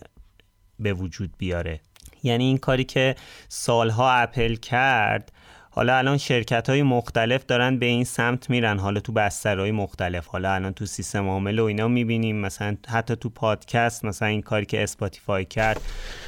[0.79, 1.81] به وجود بیاره.
[2.23, 3.15] یعنی این کاری که
[3.49, 5.33] سالها اپل کرد
[5.71, 8.79] حالا الان شرکت های مختلف دارن به این سمت میرن.
[8.79, 12.37] حالا تو بسترهای مختلف حالا الان تو سیستم عامل و اینا می‌بینیم.
[12.37, 15.81] مثلا حتی تو پادکست مثلا این کاری که اسپاتیفای کرد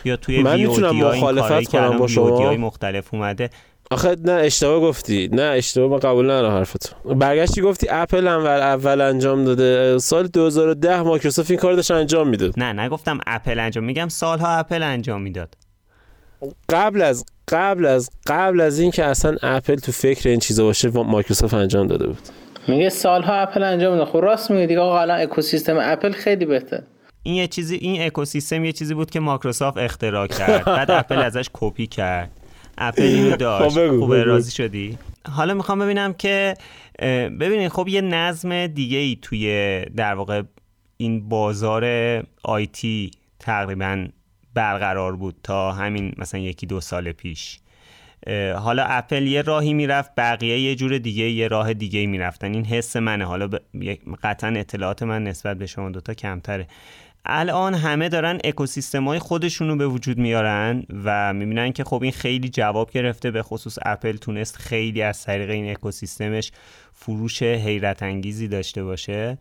[0.05, 2.57] یا توی من می‌تونم مخالفت کنم با شما.
[2.57, 3.51] مختلف اومده
[3.91, 5.29] آخه نه اشتباه گفتی.
[5.33, 9.99] نه اشتباه من قبول ندارم حرفت برگشتی گفتی؟ اپل هم اول انجام داده.
[9.99, 12.55] سال 2010 مایکروسافت این کار داشت انجام می‌داد.
[12.57, 13.85] نه نگفتم اپل انجام.
[13.85, 15.55] میگم سالها اپل انجام می‌داد.
[16.69, 21.55] قبل از قبل از قبل از اینکه اصلا اپل تو فکر این چیزا باشه مایکروسافت
[21.55, 22.19] انجام داده بود.
[22.69, 24.81] میگه سالها اپل انجام داده خب راست میگه دیگه.
[24.81, 26.83] آقا الان اکوسیستم اپل خیلی بهتر
[27.23, 30.65] این یه چیزی این اکوسیستم یه چیزی بود که مایکروسافت اختراع کرد.
[30.65, 32.31] بعد اپل ازش کپی کرد.
[32.79, 33.79] اپل اینو داشت.
[33.79, 34.99] خب خوب راضی شدی؟
[35.31, 36.55] حالا می‌خوام ببینم که
[37.41, 40.43] ببینید خب یه نظم دیگه ای توی در واقع
[40.97, 41.85] این بازار
[42.43, 44.07] آیتی تقریبا
[44.55, 47.59] برقرار بود تا همین مثلا یکی دو سال پیش.
[48.57, 52.55] حالا اپل یه راهی می‌رفت بقیه یه جور دیگه یه راه دیگه می‌رفتن.
[52.55, 53.25] این حس منه.
[53.25, 53.57] حالا ب...
[54.23, 56.67] قطعا اطلاعات من نسبت به شما دوتا کمتره.
[57.25, 62.49] الان همه دارن اکوسیستم های خودشونو به وجود میارن و می‌بینن که خب این خیلی
[62.49, 66.53] جواب گرفته به خصوص اپل تونست خیلی از طریق این اکوسیستمش
[66.93, 69.39] فروش حیرت انگیزی داشته باشه.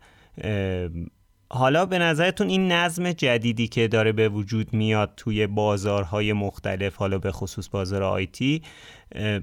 [1.49, 7.17] حالا به نظرتون این نظم جدیدی که داره به وجود میاد توی بازارهای مختلف حالا
[7.17, 8.61] به خصوص بازار آیتی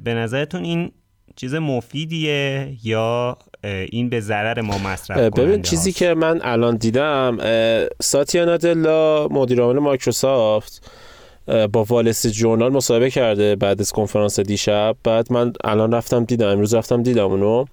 [0.05, 0.93] به نظرتون این
[1.37, 7.39] چیز مفیدیه یا این به ضرر ما مصرف ببین چیزی که من الان دیدم
[8.03, 10.91] ساتیا نادلا مدیر عامل مایکروسافت
[11.73, 14.97] با والس جورنال مصاحبه کرده بعد از کنفرانس دیشب.
[15.05, 17.65] بعد من الان رفتم دیدم امروز رفتم دیدم اونو.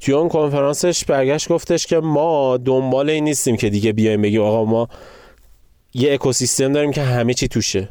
[0.00, 4.64] توی اون کنفرانسش برگشت گفتش که ما دنبال این نیستیم که دیگه بیایم بگیم آقا
[4.64, 4.88] ما
[5.94, 7.88] یه اکوسیستم داریم که همه چی توشه.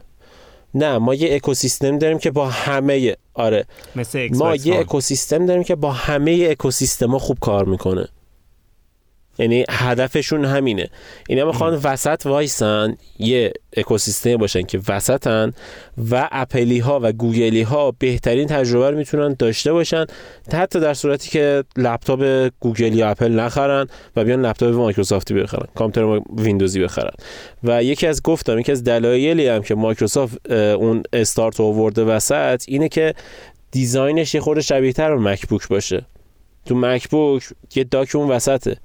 [0.73, 3.65] نه ما یه اکوسیستم داریم که با همه آره.
[4.32, 8.08] ما یه اکوسیستم داریم که با همه اکوسیستما خوب کار می‌کنه.
[9.41, 10.89] یعنی هدفشون همینه.
[11.30, 15.54] اینا می‌خوان وسط وایسن یه اکوسیستم باشن که وسطن
[16.12, 20.06] و اپلی ها و گوگلی ها بهترین تجربه رو می‌تونن داشته باشن.
[20.54, 26.21] حتی در صورتی که لپتاپ گوگل یا اپل نخرن و بیان لپتاپ مایکروسافتی بخرن کامپیوتر
[26.38, 27.13] ویندوزی بخرن.
[27.63, 32.89] و یکی از گفتم یکی از دلایلی هم که مایکروسافت اون استارت آورده وسط اینه
[32.89, 33.13] که
[33.72, 36.06] design ش یه خورده شبیه تر به مکبوک باشه.
[36.65, 37.43] تو مکبوک
[37.75, 38.77] یه dock اون وسطه.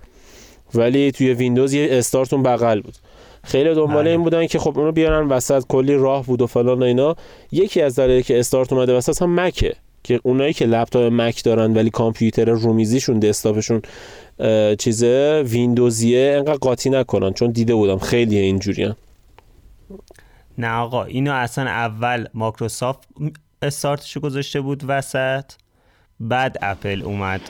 [0.74, 2.94] ولی توی ویندوز یه استارتون بغل بود.
[3.44, 4.10] خیلی دنبال بله.
[4.10, 7.16] این بودن که خب اونو بیارن وسط کلی راه بود و فلان و اینا.
[7.52, 9.72] یکی از دلایلی که استارت اومده وسط هم مکه
[10.06, 13.82] که اونایی که لپتاپ مک دارن ولی کامپیوتر رومیزیشون desktop شون
[14.78, 17.98] چیزه ویندوزیه انقدر قاطی نکنن چون دیده بودم.
[17.98, 18.96] خیلی اینجوریان
[20.58, 23.08] نه آقا اینو اصلا اول مایکروسافت
[23.62, 25.44] استارتشو گذاشته بود وسط
[26.20, 27.40] بعد اپل اومد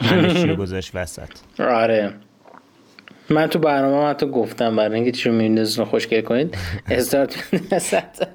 [0.00, 1.28] همه گذاشت وسط.
[1.82, 2.14] آره.
[3.32, 6.56] من تو برنامه حتی گفتم برای اینکه ویندوز رو خوشگل کنید
[6.90, 8.28] استارت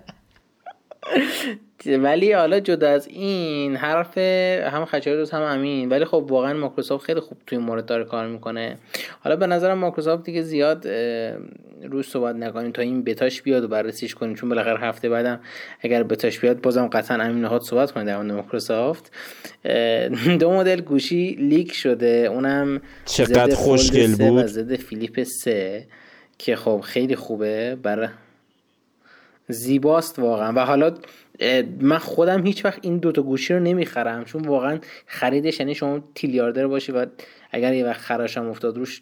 [1.85, 5.89] ولی حالا جدا از این حرف هم خچاری روز هم امین.
[5.89, 8.77] ولی خب واقعا مایکروسافت خیلی خوب توی مورد داره کار می‌کنه.
[9.19, 10.87] حالا به نظرم مایکروسافت دیگه زیاد
[11.83, 14.35] روش صحبت نکنیم تا این بتاش بیاد و بررسیش کنیم.
[14.35, 15.39] چون بالاخره هفته بعدم
[15.81, 19.11] اگر بتاش بیاد بازم قطعا امین نهاد صحبت کنیم در مورد مایکروسافت.
[20.39, 22.07] دو مدل گوشی leak شده.
[22.07, 24.45] اونم چقدر خوشگل بود.
[24.45, 25.87] Z Flip 3
[26.37, 27.77] که خب خیلی خوبه.
[27.83, 28.07] برای
[29.49, 30.53] زیباست واقعا.
[30.53, 30.93] و حالا
[31.81, 36.67] من خودم هیچ وقت این دوتا گوشی رو نمی‌خرم چون واقعا خریدش یعنی شما تیلیاردر
[36.67, 37.05] باشی و
[37.51, 39.01] اگر یه وقت خراشم افتاد روش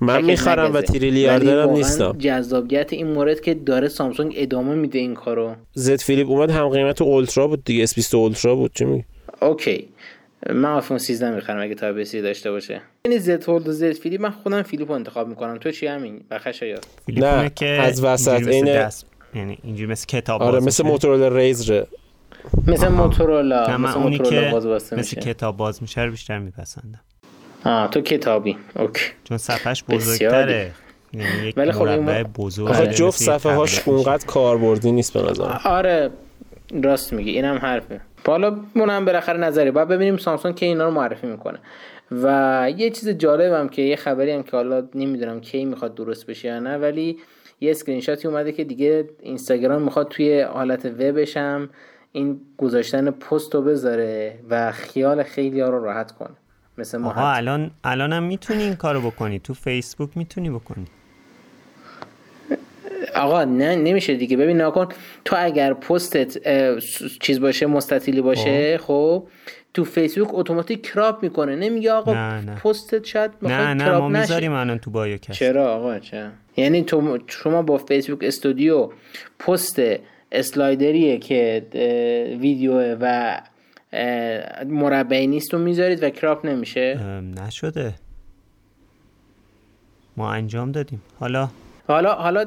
[0.00, 5.54] من می‌خرم و تیلیاردرم نیستم جذابیت این مورد که داره سامسونگ ادامه میده این کارو.
[5.74, 9.04] Z Flip اومد هم قیمت Ultra بود دیگه S 20 Ultra بود چی میگی؟
[9.42, 9.88] OK.
[10.50, 12.80] من آیفون 13 می‌خرم اگه Type-C داشته باشه.
[13.04, 15.58] یعنی Z Fold و Z Flip من خودم Flip انتخاب می‌کنم.
[15.58, 18.88] تو چی امین؟ بخش یا نه که از وسط عین
[19.36, 21.86] یعنی اینجوری مثل کتاب آره مثل موتورولا ریزره
[22.66, 24.52] مثل موتورولا مثل اونی که
[24.92, 27.00] مثل کتاب باز میشه رو بیشتر میپسندم.
[27.64, 28.56] آه تو کتابی.
[28.76, 29.04] اوکی.
[29.24, 30.72] چون صفحش بزرگتره.
[31.12, 35.58] یعنی یک ولی خب مربع بزرگ آخه جفت صفحه هاش اونقدر کاربردی نیست به نظر
[35.64, 36.10] آره
[36.82, 37.30] راست میگی.
[37.30, 38.00] اینم حرفه.
[38.26, 39.70] حالا اونم بالاخره نظری.
[39.70, 41.58] باید ببینیم سامسونگ که اینا رو معرفی می‌کنه.
[42.10, 46.48] و یه چیز جالبم که یه خبری هم که حالا نمی‌دونم کی می‌خواد درست بشه
[46.48, 47.18] یا نه ولی
[47.60, 51.70] یه اسکرین شاتی اومده که دیگه اینستاگرام می‌خواد توی حالت وبش هم
[52.12, 56.36] این گذاشتن پست رو بذاره و خیال خیلی ها رو راحت کنه
[56.78, 59.38] مثل ما آها الان الان هم می‌تونی این کارو بکنی.
[59.38, 60.84] تو فیسبوک می‌تونی بکنی.
[63.14, 64.36] آقا نه نمیشه دیگه.
[64.36, 64.88] ببین نکن
[65.24, 66.38] تو اگر پستت
[67.20, 69.28] چیز باشه مستطیلی باشه خب
[69.76, 71.56] تو فیسبوک اتوماتیک crop می‌کنه.
[71.56, 72.54] نمیگه آقا نه نه.
[72.54, 77.18] پستت شاید نه نه ما می‌ذاریم الان تو بایو کست چرا آقا؟ چه یعنی تو
[77.26, 78.90] شما با فیسبوک استودیو
[79.38, 79.80] پست
[80.32, 81.66] slider یه که
[82.40, 83.36] ویدیو و
[84.66, 87.00] مربعی نیست رو می‌ذارید و crop نمیشه؟
[87.46, 87.94] نشده.
[90.16, 91.02] ما انجام دادیم.
[91.20, 91.48] حالا
[91.86, 92.46] حالا حالا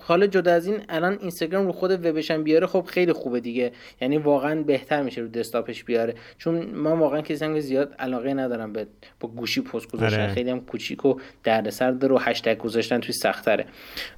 [0.00, 3.72] حالا جدا از این الان اینستاگرام رو خود وبش بیاره خب خیلی خوبه دیگه.
[4.00, 6.14] یعنی واقعا بهتر میشه رو دسکتاپش بیاره.
[6.38, 8.86] چون ما واقعا کسی زیاد علاقه ندارم به
[9.20, 10.22] با گوشی پست گذاشتن.
[10.22, 10.32] آره.
[10.32, 11.14] خیلی هم کوچیک و
[11.44, 13.64] دردسر داره و هشتگ گذاشتن توی سختره.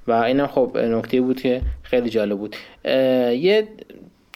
[0.06, 2.56] و اینم خب نکته بود که خیلی جالب بود.
[2.84, 3.68] یه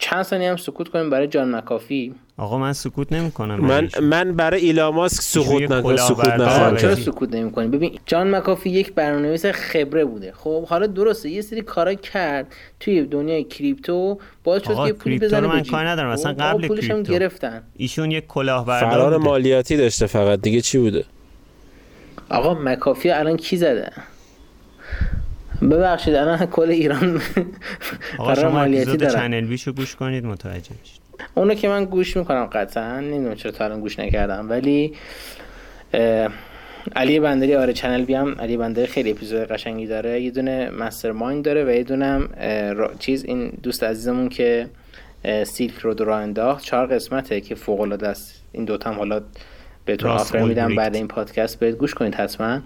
[0.05, 2.14] چند ثانیه هم سکوت کنیم برای جان مکافی.
[2.37, 3.61] آقا من سکوت نمی‌کنم.
[3.61, 5.97] من من برای ایلاماسک سکوت نکنم.
[5.97, 10.33] سکوت نخواهم چرا سکوت نمی‌کنی؟ ببین جان مکافی یک برنامه‌نویس خبره بوده.
[10.33, 12.47] خب حالا درسته یه سری کارا کرد
[12.81, 16.12] توی دنیای کریپتو باعث شد که پول بزنه من کار ندارم.
[16.12, 17.12] مثلا خب، قبل کریپتو.
[17.12, 17.62] گرفتن.
[17.77, 20.40] ایشون یک کلاهبردار فرار مالیاتی داشته فقط.
[20.40, 21.05] دیگه چی بوده؟
[22.29, 23.93] آقا مکافی الان کی زده؟
[25.70, 27.20] ببخشید الان کل ایران
[28.18, 31.00] آقا شما مالیاتی داره چنل بیشو گوش کنید متوجه میشید.
[31.35, 34.50] اونو که من گوش می‌کنم قطعا نمی‌دونم چرا تا الان گوش نکردم.
[34.50, 34.94] ولی
[36.96, 40.22] علی بندری آره چنل بی هم علی بندری خیلی اپیزود قشنگی داره.
[40.22, 42.29] یه دونه مستر مایند داره و یه دونه هم
[42.98, 44.66] چیز این دوست عزیزمون که
[45.44, 46.64] سیلک رو را انداخت.
[46.64, 48.42] چهار قسمته که فوق العاده است.
[48.53, 49.20] این دوتا هم حالا
[49.85, 52.61] بهتون آفر میدم بعد این پادکست برید گوش کنید حتما.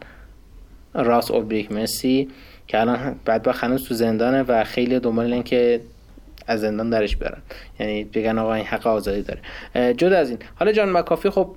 [0.94, 2.28] راس اوبریک مسی
[2.68, 5.80] که الان بعد هنوز تو زندانه و خیلی دنبال این که
[6.46, 7.38] از زندان درش بیارن
[7.80, 9.94] یعنی بگن آقا این حق آزادی داره.
[9.94, 11.50] جدا از این حالا جان مکافی خب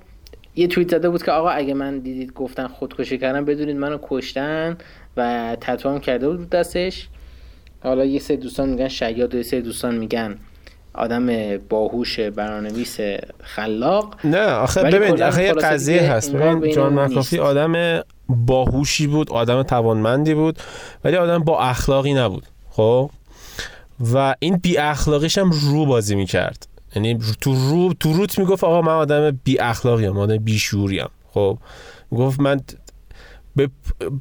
[0.56, 4.76] یه توییت زده بود که آقا اگه من دیدید گفتن خودکشی کردن بدونید منو کشتن
[5.16, 7.08] و تتو کرده بود دستش.
[7.82, 10.38] حالا یه سری دوستان میگن شیاد و یه سری دوستان میگن
[10.94, 12.98] آدم باهوش برنامه‌نویس
[13.42, 14.16] خلاق.
[14.24, 16.32] نه آخه ببین آخه یه قضیه هست.
[16.32, 20.58] ببین جان مکافی آدم باهوشی بود آدم توانمندی بود
[21.04, 22.46] ولی آدم با اخلاقی نبود.
[22.70, 23.10] خب؟
[24.14, 26.66] و این بی اخلاقیش هم رو بازی می‌کرد.
[26.96, 31.02] یعنی تو رو تو روت می‌گفت آقا من آدم بی اخلاقی ام آدم بی شوری
[31.34, 31.58] خب؟
[32.10, 32.60] گفت من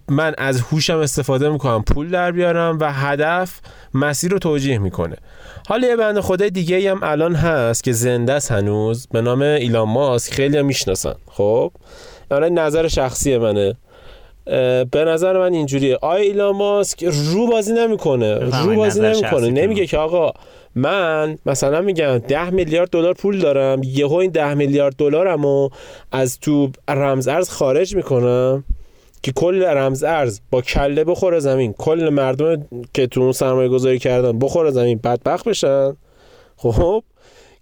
[0.07, 3.59] من از هوشم استفاده می‌کنم پول در بیارم و هدف
[3.93, 5.15] مسیر رو توجیه می‌کنه.
[5.67, 9.89] حالا یه بند خدای دیگه هم الان هست که زنده است هنوز به نام ایلان
[9.89, 11.15] ماسک خیلی هم می‌شناسن.
[11.27, 11.71] خب؟
[12.31, 13.75] حالا نظر شخصی منه.
[14.91, 15.97] به نظر من اینجوریه.
[16.01, 19.49] آیا ایلان ماسک رو بازی نمی‌کنه؟ رو بازی نمی‌کنه.
[19.49, 20.31] نمیگه که آقا
[20.75, 25.69] من مثلا میگم ده میلیارد دلار پول دارم یهو این ده میلیارد دلارمو
[26.11, 28.63] از تو رمز ارز خارج می‌کنم
[29.23, 31.73] که کل رمز ارز با کله بخوره زمین.
[31.73, 34.99] کل مردم که تو اون سرمایه گذاری کردن بخوره زمین.
[35.03, 35.97] بدبخت بشن.
[36.57, 37.03] خب؟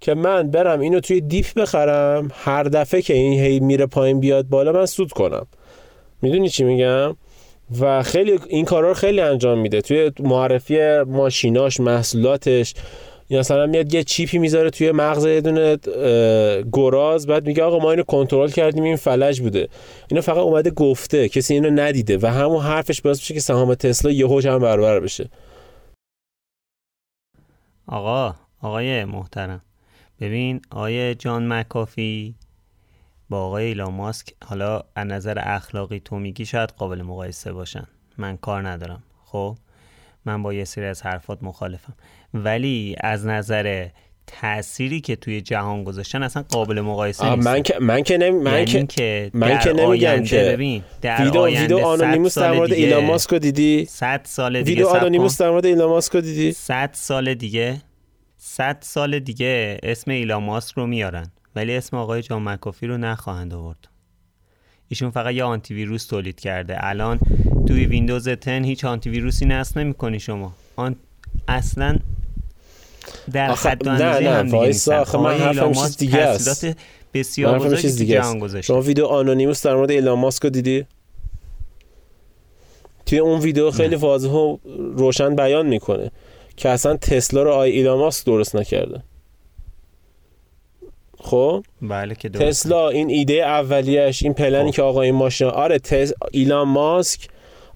[0.02, 4.46] که من برم اینو توی دیپ بخرم هر دفعه که این هی میره پایین بیاد
[4.50, 5.48] بالا من سود کنم.
[6.22, 7.16] می‌دونی چی میگم؟
[7.80, 9.82] و خیلی این کارا رو خیلی انجام میده.
[9.82, 12.74] توی معرفی ماشیناش محصولاتش
[13.30, 15.78] یا مثلا میاد یه چیپی می‌ذاره توی مغز یه دونه
[16.74, 19.68] گراز بعد میگه آقا ما اینو کنترل کردیم این فلج بوده.
[20.08, 24.12] اینو فقط اومده گفته کسی اینو ندیده و همون حرفش باعث میشه که سهام تسلا
[24.12, 25.30] یهو هم برابر بشه.
[27.88, 29.62] آقا آقای محترم
[30.22, 32.36] ببین آقای جان مکافی
[33.30, 37.88] با آقای ایلان ماسک حالا از نظر اخلاقی تو میگی شاید قابل مقایسه باشن.
[38.18, 39.58] من کار ندارم خب؟
[40.26, 41.94] من با یه سری از حرفات مخالفم.
[42.34, 43.88] ولی از نظر
[44.28, 48.40] تأثیری که توی جهان گذاشتن اصلا قابل مقایسه نیست من که من که نمی...
[48.40, 53.06] من یعنی که من که نمیگم که ببین در ویدیو ویدیو آنونیموس در مورد ایلان
[53.06, 57.82] ماسک دیدی؟ 100 سال دیگه ویدیو آنونیموس در مورد ایلان ماسک دیدی؟ 100 سال دیگه
[58.38, 61.32] 100 سال دیگه اسم ایلان ماسک رو میارن.
[61.56, 63.88] ولی اسم آقای جان مکافی رو نخواهند آورد.
[64.88, 66.78] ایشون فقط یه آنتی ویروس تولید کرده.
[66.80, 67.20] الان
[67.68, 70.54] توی ویندوز 10 هیچ آنتی ویروسی نصب نمی‌کنی شما.
[70.76, 70.96] آن
[71.48, 71.98] اصلا
[73.34, 75.02] در خط نه نه وایسا.
[75.02, 76.68] آخه من حرفم چیز دیگه است.
[77.14, 78.68] بسیار بزرگی تو جهان گذاشته.
[78.68, 80.86] شما ویدیو Anonymous در مورد ایلان ماسک دیدی؟
[83.06, 84.58] توی اون ویدیو خیلی واضح و
[84.98, 86.12] روشن بیان می‌کنه
[86.58, 89.04] که اصلا تسلا رو آی ایلان ماسک درست نکرده.
[91.22, 94.76] خب؟ بله که تسلا این ایده اولیش این پلنی خب.
[94.76, 96.14] که آقا این ماشین آره تس...
[96.32, 97.28] ایلان ماسک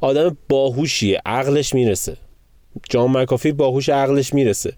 [0.01, 2.17] آدم باهوشیه عقلش می‌رسه.
[2.89, 4.73] جان مکافی باهوش عقلش می‌رسه.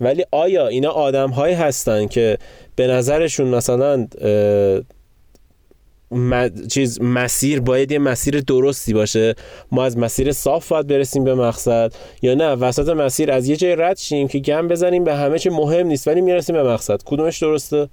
[0.00, 2.38] ولی آیا اینا آدم هایی هستن که
[2.76, 4.08] به نظرشون مثلا
[6.68, 9.34] چیز مسیر باید یه مسیر درستی باشه؟
[9.72, 11.92] ما از مسیر صاف باید برسیم به مقصد
[12.22, 15.48] یا نه؟ وسط مسیر از یه جای رد شیم که گم بزنیم به همه چی
[15.48, 17.00] مهم نیست ولی می‌رسیم به مقصد.
[17.04, 17.88] کدومش درسته؟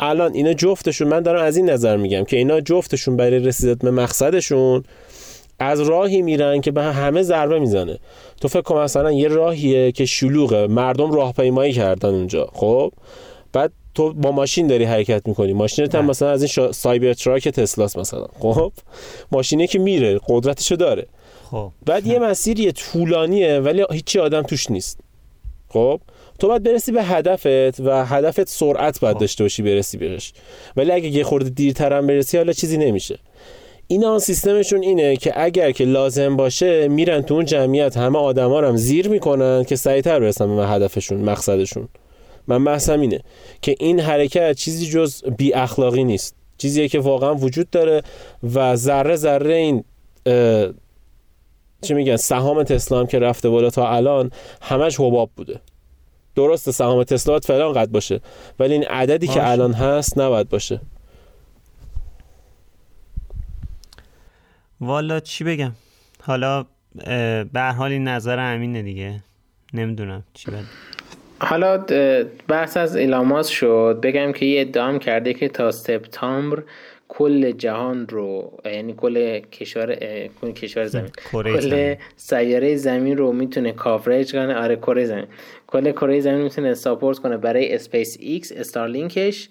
[0.00, 3.90] الان اینا جفتشون من دارم از این نظر میگم که اینا جفتشون برای رسیدت به
[3.90, 4.84] مقصدشون
[5.58, 7.98] از راهی میرن که به همه ضربه می‌زنه.
[8.40, 12.92] تو فکر کن مثلا یه راهیه که شلوغه مردم راهپیمایی کردن اونجا خب؟
[13.52, 15.52] بعد تو با ماشین داری حرکت می‌کنی.
[15.52, 16.10] ماشینت هم بله.
[16.10, 16.72] مثلا از این شا...
[16.72, 18.72] سایبر تراک تسلاس مثلا خب؟
[19.32, 21.06] ماشینی که میره قدرتشو داره.
[21.50, 21.70] خب.
[21.86, 25.00] بعد یه مسیری طولانیه ولی هیچی آدم توش نیست
[25.68, 26.00] خب؟
[26.40, 29.20] تو باید برسی به هدفت و هدفت سرعت باید خب.
[29.20, 30.32] داشته باشی برسی بهش.
[30.76, 33.18] ولی اگه یه خورده دیرتر هم برسی حالا چیزی نمیشه.
[33.86, 37.96] اینا سیستمشون اینه که اگر که لازم باشه میرن تو اون جمعیت.
[37.96, 41.88] همه آدما هم زیر می‌کنن که سریعتر برسن به هدفشون مقصدشون.
[42.46, 43.20] من بحثم اینه
[43.62, 46.34] که این حرکت چیزی جز بی اخلاقی نیست.
[46.58, 48.02] چیزیه که واقعا وجود داره
[48.54, 49.84] و ذره ذره این
[51.82, 54.30] چی میگن سهام تسلا که رفته بالا تا الان
[54.62, 55.60] همش حباب بوده.
[56.36, 58.20] درسته سهام تسلا فلان قد باشه.
[58.58, 60.80] ولی این عددی که الان هست نباید باشه.
[64.80, 65.72] والا چی بگم؟
[66.22, 66.64] حالا
[67.52, 69.22] به حال این نظر امینه دیگه.
[69.74, 70.64] نمی‌دونم چی بگم
[71.40, 71.84] حالا
[72.48, 73.98] بحث از ایلاماس شد.
[74.02, 76.62] بگم که یه ادعام کرده که تا سپتامبر
[77.12, 79.94] کل جهان رو یعنی کل کشور
[80.40, 84.54] کل کشور زمین کل سیاره زمین رو می‌تونه کاورج کنه.
[84.54, 85.26] آره کره زمین.
[85.66, 89.48] کل کره زمین می‌تونه support کنه برای اسپیس ایکس استارلینکش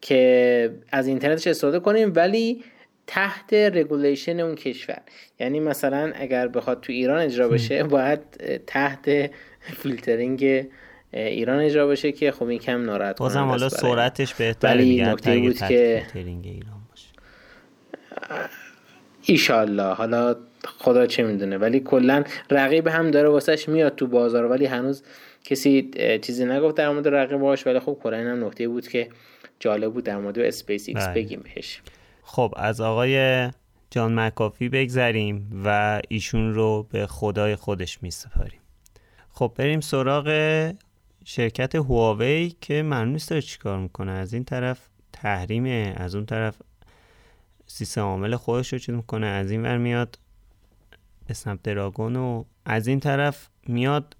[0.00, 2.64] که از اینترنتش استفاده کنیم ولی
[3.06, 5.00] تحت regulation اون کشور.
[5.40, 8.20] یعنی مثلا اگر بخواد تو ایران اجرا بشه باید
[8.66, 9.30] تحت
[9.60, 10.66] فیلترینگ
[11.12, 15.58] ایران اجرا بشه که خب این کم ناراحت بازم حالا سرعتش بهتره ولی نکته بود
[15.58, 16.83] که ایران
[19.22, 19.94] ایشالله.
[19.94, 20.36] حالا
[20.78, 21.58] خدا چه می‌دونه.
[21.58, 24.44] ولی کلا رقیب هم داره واسهش میاد تو بازار.
[24.44, 25.02] ولی هنوز
[25.44, 25.90] کسی
[26.22, 29.08] چیزی نگفت در مورد رقیباش ولی خب کلا هم نکته بود که
[29.60, 31.14] جالب بود در مورد اسپیس ایکس بله.
[31.14, 31.82] بگیم بهش.
[32.22, 33.48] خب از آقای
[33.90, 38.60] جان مکافی بگذریم و ایشون رو به خدای خودش می سپاریم
[39.30, 40.28] خب بریم سراغ
[41.24, 44.12] شرکت هواوی که معلوم نیست داره چیکار می‌کنه.
[44.12, 44.78] از این طرف
[45.12, 46.56] تحریمه از اون طرف
[47.74, 50.18] سیستم عامل خودش رو چیز می‌کنه از این ور میاد
[51.28, 54.16] اسنپ دراگون و از این طرف میاد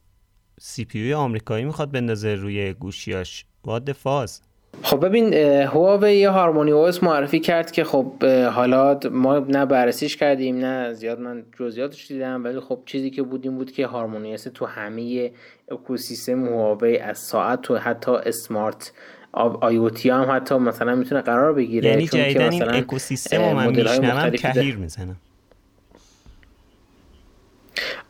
[0.61, 3.47] سی پی آمریکایی می‌خواد بندازه روی گوشیاش.
[3.65, 4.41] واد فاز
[4.83, 10.59] خب ببین هواوی یه هارمونی اوس معرفی کرد که خب حالا ما نه بررسیش کردیم
[10.59, 14.67] نه زیاد من جزئیاتش دیدم ولی خب چیزی که بود این بود که هارمونی تو
[14.67, 15.33] همه
[15.71, 18.93] اکوسیستم هواوی از ساعت تو حتی اسمارت
[19.35, 23.66] آی او تی هم حتی مثلا می‌تونه قرار بگیره یعنی جدیدن این اکوسیستم رو من
[23.66, 25.16] میشنوم کهیر می‌زنم.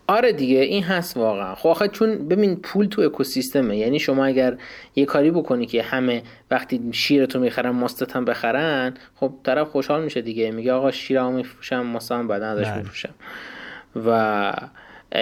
[0.06, 1.54] آره دیگه این هست واقعا.
[1.54, 3.76] خب آخه چون ببین پول تو اکوسیستمه.
[3.76, 4.56] یعنی شما اگر
[4.96, 10.22] یه کاری بکنی که همه وقتی شیرتو می‌خرن ماستت هم بخرن خب طرف خوشحال میشه
[10.22, 10.50] دیگه.
[10.50, 12.78] میگه آقا شیرمو میفروشم ماست هم بعد نداشت بله.
[12.78, 13.14] میفروشم.
[14.06, 14.52] و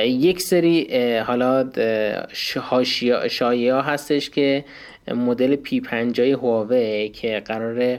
[0.05, 0.89] یک سری
[1.27, 1.71] حالا
[3.29, 4.65] شایعه هستش که
[5.09, 7.99] مدل پی 50 هواوی که قرار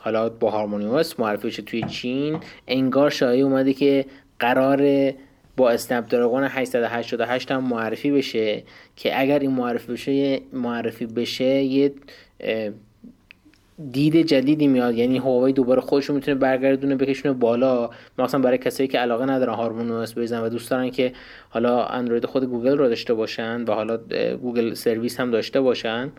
[0.00, 4.06] حالا با هارمونیوس معرفی بشه توی چین انگار شایعه اومده که
[4.38, 5.12] قرار
[5.56, 8.62] با اسنپ دراگون 888 هم معرفی بشه
[8.96, 11.92] که اگر این معرفی بشه معرفی بشه یه
[13.92, 14.94] دید جدیدی میاد.
[14.94, 17.90] یعنی هواوی دوباره خودش می‌تونه برگردونه بکشونه بالا.
[18.18, 21.12] مثلا برای کسایی که علاقه ندارن Harmony OS بزنن و دوست دارن که
[21.48, 23.98] حالا اندروید خود گوگل رو داشته باشن و حالا
[24.42, 26.12] Google service هم داشته باشن.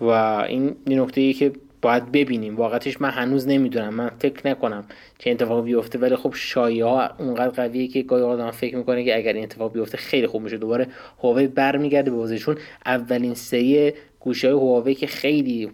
[0.00, 0.10] و
[0.48, 2.56] این نکته ای که باید ببینیم.
[2.56, 3.94] واقعیتش من هنوز نمی‌دونم.
[3.94, 4.84] من فکر نکنم
[5.18, 5.98] چه اتفاقی بیفته.
[5.98, 9.72] ولی خب شایعه ها اونقدر قویه که گاهی آدم فکر می‌کنه که اگر این اتفاق
[9.72, 10.56] بیفته خیلی خوب میشه.
[10.56, 10.86] دوباره
[11.22, 15.70] هواوی برمیگرده به بازیشون اولین سری گوشی های هواوی که خیلی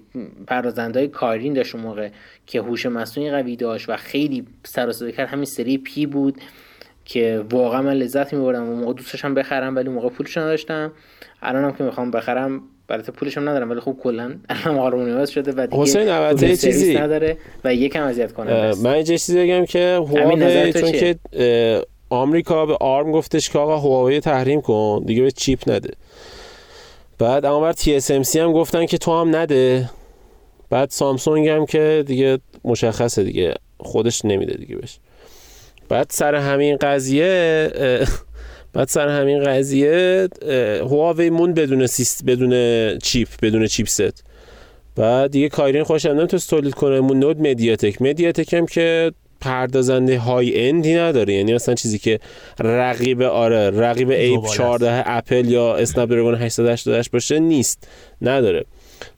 [0.46, 2.08] پردازنده های Kirin داشت اون موقع
[2.46, 6.40] که هوش مصنوعی قوی داشت و خیلی سر کرد همین سری P بود
[7.04, 8.62] که واقعا من لذت میبردم.
[8.62, 10.92] اون موقع دوستش هم بخرم ولی اون موقع پولش نداشتم.
[11.42, 15.52] الانم که می‌خوام بخرم البته پولش هم ندارم ولی خب کلا الان HarmonyOS شده.
[15.56, 16.98] و دیگه حسین البته چیزی.
[16.98, 21.16] نداره و یکم اذیت کنه من یه چیزی بگم که هواوی چون که
[22.10, 25.90] آمریکا به آرم گفتش که آقا هواوی تحریم کن دیگه به chip نده.
[27.18, 29.90] بعد اما TSMC هم گفتن که تو هم نده.
[30.70, 34.98] بعد سامسونگ هم که دیگه مشخصه دیگه خودش نمیده دیگه بهش.
[35.88, 37.70] بعد سر همین قضیه
[38.74, 40.28] بعد سر همین قضیه
[40.80, 44.24] هواوی موند بدون سیست بدون chip بدون chipset
[44.96, 47.00] بعد دیگه Kirin خودش تولید کنه.
[47.00, 48.02] موند MediaTek.
[48.02, 51.34] MediaTek هم که پردازنده high-end ی نداره.
[51.34, 52.20] یعنی اصلا چیزی که
[52.60, 57.88] رقیب آره رقیب A14 اپل یا Snapdragon 888 باشه نیست.
[58.22, 58.64] نداره.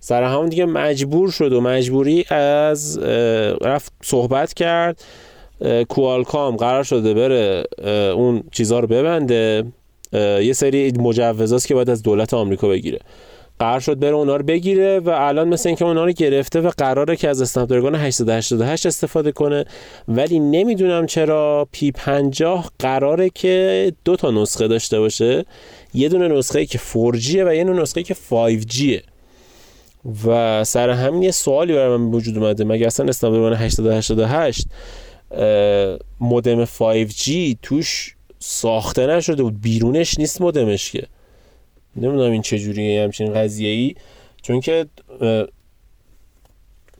[0.00, 2.98] سر همون دیگه مجبور شد و مجبوری از
[3.62, 5.04] رفت صحبت کرد.
[5.88, 7.64] کوالکام قرار شده بره
[8.12, 9.64] اون چیزها رو ببنده.
[10.12, 12.98] یه سری مجوزاست که باید از دولت آمریکا بگیره.
[13.58, 17.16] قرار شد بره اونا رو بگیره و الان مثل اینکه اونا رو گرفته و قراره
[17.16, 19.64] که از اسنپ دراگون 888 استفاده کنه.
[20.08, 25.44] ولی نمی‌دونم چرا پی 50 قراره که دو تا نسخه داشته باشه.
[25.94, 28.82] یه دونه نسخه که 4G و یه دونه نسخه که 5G
[30.26, 32.64] و سر همین یه سوالی برای من وجود اومده.
[32.64, 34.66] مگه اصلا اسنپ دراگون 888
[36.20, 39.60] مودم 5G توش ساخته نشده بود.
[39.60, 41.06] بیرونش نیست مودمش که.
[41.96, 43.94] نمی‌دونم این چجوریه همچین قضیه ای
[44.42, 44.86] چون که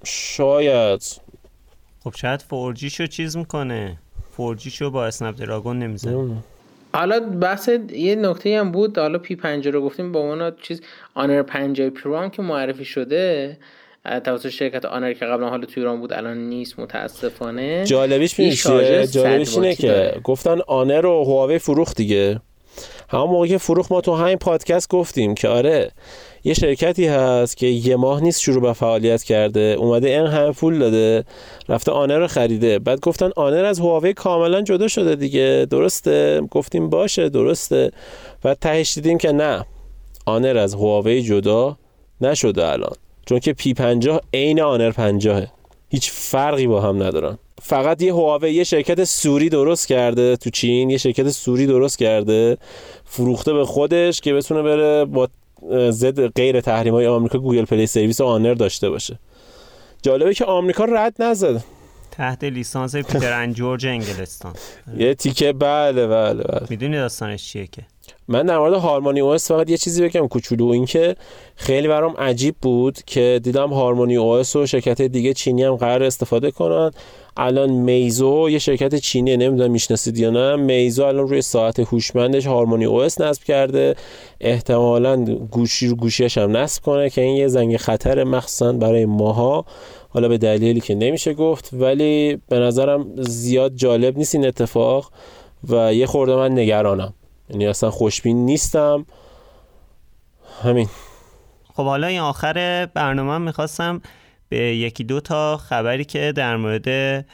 [0.05, 1.21] شاید.
[2.05, 3.99] خب شاید 4G شو چیز می‌کنه.
[4.39, 6.43] 4G شو با Snapdragon نمی‌زنه
[6.93, 8.99] حالا بحث یه نکته هم بود.
[8.99, 10.81] حالا P50 رو گفتیم با اون چیز
[11.15, 13.59] آنر 50 Pro که معرفی شده.
[14.25, 17.85] توسط شرکت آنر که قبلا حالا توی ایران بود الان نیست متاسفانه.
[17.85, 22.41] جالبیش میشه جالبیش اینه که گفتن آنر و هواوی فروخت دیگه.
[23.09, 25.91] همون موقع که فروخت ما تو همین پادکست گفتیم که آره
[26.45, 30.79] یه شرکتی هست که یه ماه نیست شروع به فعالیت کرده اومده این همه پول
[30.79, 31.25] داده
[31.69, 32.79] رفته آنر رو خریده.
[32.79, 35.67] بعد گفتن آنر از هواوی کاملا جدا شده دیگه.
[35.71, 37.91] درسته؟ گفتیم باشه درسته.
[38.43, 39.67] بعد تهش دیدیم که نه
[40.27, 41.77] آنر از هواوی جدا
[42.21, 42.95] نشده الان.
[43.27, 45.47] چون که P50 عین آنر 50
[45.89, 47.39] هیچ فرقی با هم ندارن.
[47.63, 52.57] فقط یه هواوی یه شرکت صوری درست کرده تو چین یه شرکت صوری درست کرده
[53.05, 55.29] فروخته به خودش که بتونه بره با
[55.91, 59.19] ضد غیر تحریم های آمریکا Google Play Service آنر داشته باشه.
[60.03, 61.65] جالبه که آمریکا رد نزد
[62.11, 64.55] تحت لیسانس پیتر انجورج انگلستان.
[64.97, 66.67] یه تیکه بله بله بله.
[66.71, 67.83] می‌دونی داستانش چیه که؟
[68.29, 71.17] من در مورد هارمونی او فقط یه چیزی بگم کوچولو اینکه
[71.57, 76.51] خیلی برام عجیب بود که دیدم هارمونی او و شرکت دیگه چینی هم قرار استفاده
[76.51, 76.91] کنن.
[77.37, 80.57] الان میزو یه شرکت چینی نمی‌دونم می‌شناسید یا نه.
[80.57, 83.95] میزو الان روی ساعت هوشمندش هارمونی او نصب کرده.
[84.41, 89.65] احتمالا گوشی رو گوشیش هم نصب کنه که این یه زنگ خطر مخصوصا برای ماها.
[90.09, 95.11] حالا به دلیلی که نمیشه گفت ولی به نظرم زیاد جالب نیست این اتفاق
[95.69, 97.15] و یه خورده من نگرانم.
[97.51, 99.07] یعنی اصلا خوشبین نیستم.
[100.63, 100.89] همین.
[101.75, 104.01] خب حالا این آخر برنامه می‌خواستم
[104.49, 107.25] به یکی دو تا خبری که در مورد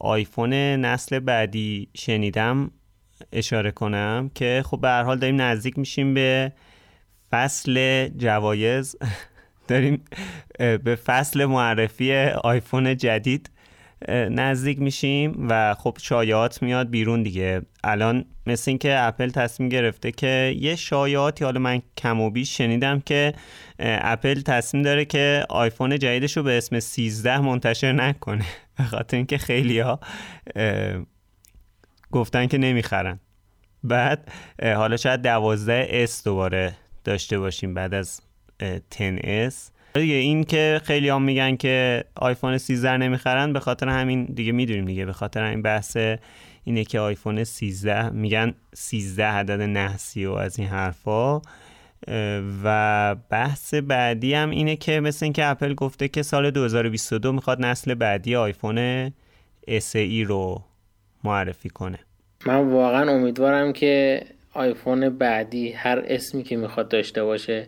[0.00, 2.70] آیفون نسل بعدی شنیدم
[3.32, 6.52] اشاره کنم که خب به هر حال داریم نزدیک میشیم به
[7.30, 8.96] فصل جوایز.
[9.68, 10.04] داریم
[10.58, 13.50] به فصل معرفی آیفون جدید.
[14.08, 17.62] نزدیک میشیم و خب شایعات میاد بیرون دیگه.
[17.84, 23.00] الان مثل اینکه اپل تصمیم گرفته که یه شایعاتی حالا من کم و بیش شنیدم
[23.00, 23.32] که
[23.78, 28.44] اپل تصمیم داره که آیفون جدیدش رو به اسم 13 منتشر نکنه.
[28.78, 30.00] به خاطر اینکه خیلی ها
[32.10, 33.20] گفتن که نمی‌خرن.
[33.84, 34.32] بعد
[34.62, 36.74] حالا شاید 12 S دوباره
[37.04, 38.20] داشته باشیم بعد از
[38.94, 44.52] 10S دیگه این که خیلی هم میگن که آیفون 13 نمی‌خرن به خاطر همین دیگه
[44.52, 45.96] می‌دونیم دیگه به خاطر این بحث
[46.64, 51.40] اینه که آیفون 13 میگن 13 عدد نحسی و از این حرفا.
[52.64, 57.94] و بحث بعدی هم اینه که مثل اینکه اپل گفته که سال 2022 می‌خواد نسل
[57.94, 59.08] بعدی آیفون
[59.68, 60.62] SE رو
[61.24, 61.98] معرفی کنه.
[62.46, 64.22] من واقعا امیدوارم که
[64.54, 67.66] آیفون بعدی هر اسمی که می‌خواد داشته باشه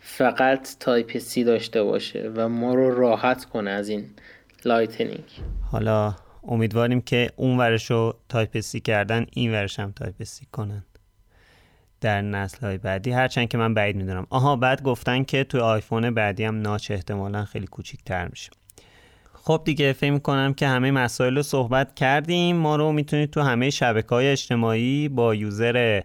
[0.00, 4.04] فقط Type-C داشته باشه و ما رو راحت کنه از این
[4.64, 5.24] Lightning
[5.72, 10.84] حالا امیدواریم که اون ورش رو Type-C کردن این ورش هم Type-C کنن.
[12.00, 14.26] در نسل های بعدی هرچند که من بعید می‌دونم.
[14.30, 18.50] آها بعد گفتن که توی آیفون بعدی هم notch احتمالا خیلی کوچیک تر میشه.
[19.32, 22.56] خب دیگه فکر کنم که همه مسائل رو صحبت کردیم.
[22.56, 26.02] ما رو می‌تونید تو همه شبکه های اجتماعی با user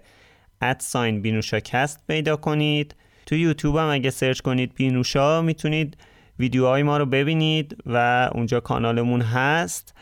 [0.62, 2.96] at sign بینوشاکست پیدا کنید.
[3.26, 5.98] تو یوتیوب هم اگه search کنید بینوشا می‌تونید
[6.40, 9.94] ویدیوهای ما رو ببینید و اونجا کانالمون هست.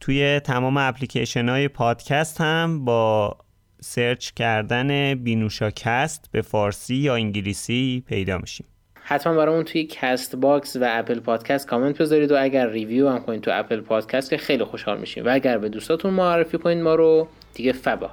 [0.00, 3.36] توی تمام اپلیکیشن های پادکست هم با
[3.80, 8.66] search کردن بینوشاکست به فارسی یا انگلیسی پیدا میشیم.
[8.94, 13.50] حتما برامون توی Castbox و Apple Podcast comment بذارید و اگر review هم کنید تو
[13.54, 15.26] Apple Podcast که خیلی خوشحال میشیم.
[15.26, 18.10] و اگر به دوستاتون معرفی کنید ما رو دیگه فبها.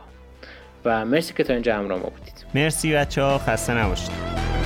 [0.85, 2.45] و مرسی که تا اینجا همراه ما بودید.
[2.55, 4.11] مرسی بچه ها خسته نباشید.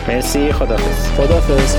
[0.08, 1.76] مرسی خدافز خدافز